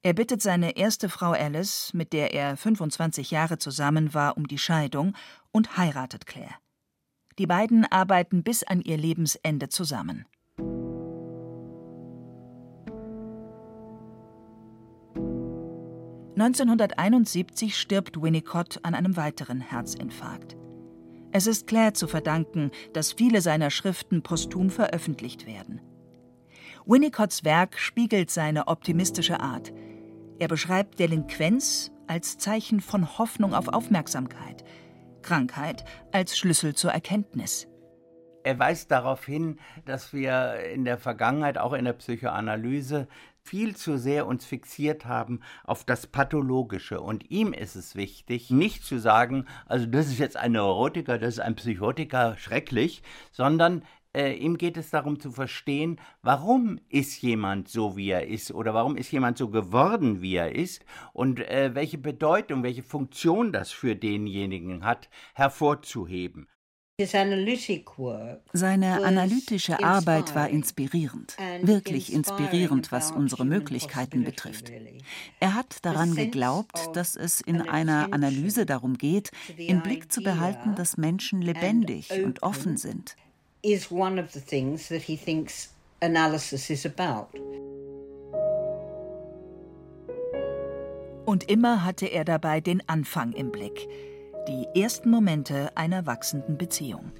Er 0.02 0.14
bittet 0.14 0.42
seine 0.42 0.76
erste 0.76 1.08
Frau 1.08 1.30
Alice, 1.30 1.94
mit 1.94 2.12
der 2.12 2.34
er 2.34 2.56
25 2.56 3.30
Jahre 3.30 3.58
zusammen 3.58 4.14
war, 4.14 4.36
um 4.36 4.48
die 4.48 4.58
Scheidung 4.58 5.14
und 5.52 5.76
heiratet 5.76 6.26
Claire. 6.26 6.56
Die 7.38 7.46
beiden 7.46 7.84
arbeiten 7.86 8.42
bis 8.42 8.62
an 8.62 8.80
ihr 8.80 8.96
Lebensende 8.96 9.68
zusammen. 9.68 10.26
(1971) 16.36 17.76
stirbt 17.76 18.20
Winnicott 18.20 18.80
an 18.82 18.94
einem 18.94 19.16
weiteren 19.16 19.60
Herzinfarkt. 19.60 20.56
Es 21.30 21.46
ist 21.46 21.66
Claire 21.66 21.94
zu 21.94 22.08
verdanken, 22.08 22.70
dass 22.92 23.12
viele 23.12 23.40
seiner 23.40 23.70
Schriften 23.70 24.22
posthum 24.22 24.70
veröffentlicht 24.70 25.46
werden. 25.46 25.80
Winnicotts 26.84 27.44
Werk 27.44 27.78
spiegelt 27.78 28.30
seine 28.30 28.68
optimistische 28.68 29.40
Art– 29.40 29.72
er 30.42 30.48
beschreibt 30.48 30.98
Delinquenz 30.98 31.92
als 32.08 32.36
Zeichen 32.36 32.80
von 32.80 33.16
Hoffnung 33.16 33.54
auf 33.54 33.68
Aufmerksamkeit, 33.68 34.64
Krankheit 35.22 35.84
als 36.12 36.36
Schlüssel 36.36 36.74
zur 36.74 36.92
Erkenntnis. 36.92 37.68
Er 38.44 38.58
weist 38.58 38.90
darauf 38.90 39.24
hin, 39.24 39.60
dass 39.84 40.12
wir 40.12 40.56
in 40.72 40.84
der 40.84 40.98
Vergangenheit, 40.98 41.58
auch 41.58 41.72
in 41.72 41.84
der 41.84 41.92
Psychoanalyse, 41.92 43.06
viel 43.44 43.76
zu 43.76 43.98
sehr 43.98 44.26
uns 44.26 44.44
fixiert 44.44 45.04
haben 45.04 45.40
auf 45.64 45.84
das 45.84 46.06
Pathologische. 46.06 47.00
Und 47.00 47.30
ihm 47.30 47.52
ist 47.52 47.76
es 47.76 47.94
wichtig, 47.96 48.50
nicht 48.50 48.84
zu 48.84 48.98
sagen, 48.98 49.46
also 49.66 49.86
das 49.86 50.06
ist 50.06 50.18
jetzt 50.18 50.36
ein 50.36 50.52
Neurotiker, 50.52 51.18
das 51.18 51.34
ist 51.34 51.40
ein 51.40 51.56
Psychotiker, 51.56 52.36
schrecklich, 52.36 53.02
sondern 53.30 53.84
äh, 54.14 54.32
ihm 54.34 54.58
geht 54.58 54.76
es 54.76 54.90
darum 54.90 55.20
zu 55.20 55.30
verstehen, 55.30 56.00
warum 56.22 56.78
ist 56.88 57.20
jemand 57.22 57.68
so, 57.68 57.96
wie 57.96 58.10
er 58.10 58.26
ist 58.26 58.52
oder 58.52 58.74
warum 58.74 58.96
ist 58.96 59.10
jemand 59.10 59.38
so 59.38 59.48
geworden, 59.48 60.22
wie 60.22 60.36
er 60.36 60.54
ist 60.54 60.84
und 61.12 61.40
äh, 61.40 61.74
welche 61.74 61.98
Bedeutung, 61.98 62.62
welche 62.62 62.82
Funktion 62.82 63.52
das 63.52 63.70
für 63.70 63.96
denjenigen 63.96 64.84
hat, 64.84 65.08
hervorzuheben. 65.34 66.48
Seine 68.52 69.04
analytische 69.04 69.82
Arbeit 69.82 70.34
war 70.34 70.48
inspirierend, 70.50 71.36
wirklich 71.62 72.12
inspirierend, 72.12 72.92
was 72.92 73.10
unsere 73.10 73.46
Möglichkeiten 73.46 74.24
betrifft. 74.24 74.70
Er 75.40 75.54
hat 75.54 75.84
daran 75.84 76.14
geglaubt, 76.14 76.90
dass 76.92 77.16
es 77.16 77.40
in 77.40 77.62
einer 77.62 78.12
Analyse 78.12 78.66
darum 78.66 78.98
geht, 78.98 79.30
im 79.56 79.82
Blick 79.82 80.12
zu 80.12 80.22
behalten, 80.22 80.74
dass 80.74 80.98
Menschen 80.98 81.40
lebendig 81.40 82.10
und 82.22 82.42
offen 82.42 82.76
sind 82.76 83.16
is 83.62 83.90
one 83.90 84.18
of 84.18 84.32
the 84.32 84.40
things 84.40 84.88
that 84.88 85.02
he 85.02 85.16
thinks 85.16 85.68
analysis 86.00 86.68
is 86.70 86.84
about. 86.84 87.28
Und 91.24 91.44
immer 91.48 91.84
hatte 91.84 92.06
er 92.06 92.24
dabei 92.24 92.60
den 92.60 92.82
Anfang 92.88 93.32
im 93.32 93.52
Blick, 93.52 93.88
die 94.48 94.66
ersten 94.80 95.10
Momente 95.10 95.76
einer 95.76 96.04
wachsenden 96.04 96.58
Beziehung. 96.58 97.12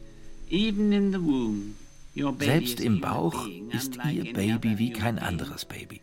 Selbst 2.41 2.81
im 2.81 3.01
Bauch 3.01 3.49
ist 3.71 3.99
Ihr 4.11 4.33
Baby 4.33 4.79
wie 4.79 4.93
kein 4.93 5.19
anderes 5.19 5.65
Baby. 5.65 6.01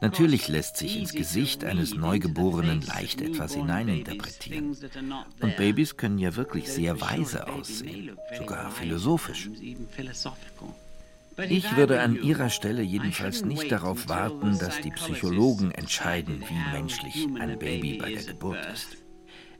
Natürlich 0.00 0.48
lässt 0.48 0.78
sich 0.78 0.98
ins 0.98 1.12
Gesicht 1.12 1.64
eines 1.64 1.94
Neugeborenen 1.94 2.80
leicht 2.82 3.20
etwas 3.20 3.54
hineininterpretieren. 3.54 4.76
Und 5.40 5.56
Babys 5.56 5.96
können 5.96 6.18
ja 6.18 6.34
wirklich 6.36 6.68
sehr 6.68 7.00
weise 7.00 7.46
aussehen, 7.46 8.16
sogar 8.38 8.70
philosophisch. 8.70 9.50
Ich 11.48 11.76
würde 11.76 12.00
an 12.00 12.20
Ihrer 12.22 12.50
Stelle 12.50 12.82
jedenfalls 12.82 13.44
nicht 13.44 13.70
darauf 13.70 14.08
warten, 14.08 14.58
dass 14.58 14.80
die 14.80 14.90
Psychologen 14.90 15.70
entscheiden, 15.72 16.42
wie 16.48 16.72
menschlich 16.72 17.28
ein 17.38 17.58
Baby 17.58 17.98
bei 17.98 18.12
der 18.12 18.24
Geburt 18.24 18.64
ist. 18.72 18.96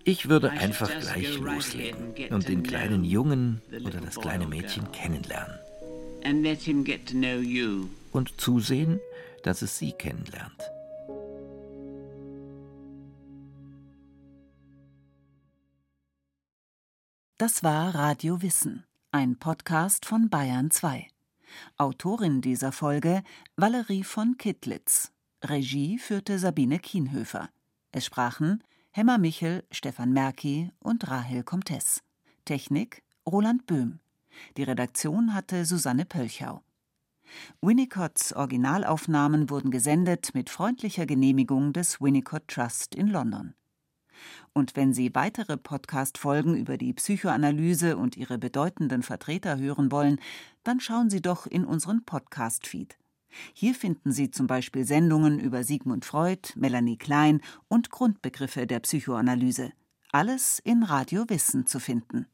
Ich 0.04 0.28
würde 0.28 0.50
einfach 0.50 0.90
gleich 1.00 1.38
loslegen 1.38 2.14
und 2.30 2.48
den 2.48 2.62
kleinen 2.62 3.04
Jungen 3.04 3.60
oder 3.84 4.00
das 4.00 4.16
kleine 4.16 4.46
Mädchen 4.46 4.90
kennenlernen. 4.92 5.58
Und 8.12 8.40
zusehen, 8.40 9.00
dass 9.42 9.62
es 9.62 9.78
sie 9.78 9.92
kennenlernt. 9.92 10.70
Das 17.38 17.62
war 17.62 17.94
Radio 17.94 18.42
Wissen, 18.42 18.84
ein 19.12 19.38
Podcast 19.38 20.04
von 20.04 20.28
Bayern 20.28 20.70
2. 20.70 21.08
Autorin 21.78 22.42
dieser 22.42 22.70
Folge 22.70 23.22
Valerie 23.56 24.04
von 24.04 24.36
Kittlitz. 24.36 25.12
Regie 25.42 25.98
führte 25.98 26.38
Sabine 26.38 26.78
Kienhöfer. 26.78 27.48
Es 27.92 28.04
sprachen 28.04 28.62
Hemmer 28.90 29.18
Michel, 29.18 29.64
Stefan 29.70 30.12
Merki 30.12 30.70
und 30.80 31.08
Rahel 31.08 31.42
Comtes. 31.42 32.02
Technik 32.44 33.02
Roland 33.26 33.66
Böhm. 33.66 34.00
Die 34.56 34.62
Redaktion 34.62 35.32
hatte 35.32 35.64
Susanne 35.64 36.04
Pölchau. 36.04 36.62
Winnicotts 37.60 38.32
Originalaufnahmen 38.32 39.50
wurden 39.50 39.70
gesendet 39.70 40.30
mit 40.34 40.50
freundlicher 40.50 41.06
Genehmigung 41.06 41.72
des 41.72 42.00
Winnicott 42.00 42.48
Trust 42.48 42.94
in 42.94 43.08
London. 43.08 43.54
Und 44.52 44.76
wenn 44.76 44.92
Sie 44.92 45.14
weitere 45.14 45.56
Podcast-Folgen 45.56 46.56
über 46.56 46.76
die 46.76 46.92
Psychoanalyse 46.92 47.96
und 47.96 48.16
ihre 48.16 48.38
bedeutenden 48.38 49.02
Vertreter 49.02 49.58
hören 49.58 49.90
wollen, 49.90 50.20
dann 50.64 50.80
schauen 50.80 51.10
Sie 51.10 51.22
doch 51.22 51.46
in 51.46 51.64
unseren 51.64 52.04
Podcast-Feed. 52.04 52.98
Hier 53.54 53.74
finden 53.74 54.12
Sie 54.12 54.30
zum 54.30 54.46
Beispiel 54.46 54.84
Sendungen 54.84 55.38
über 55.38 55.62
Sigmund 55.62 56.04
Freud, 56.04 56.52
Melanie 56.56 56.98
Klein 56.98 57.40
und 57.68 57.90
Grundbegriffe 57.90 58.66
der 58.66 58.80
Psychoanalyse. 58.80 59.72
Alles 60.10 60.58
in 60.58 60.82
Radio 60.82 61.24
Wissen 61.28 61.66
zu 61.66 61.78
finden. 61.78 62.26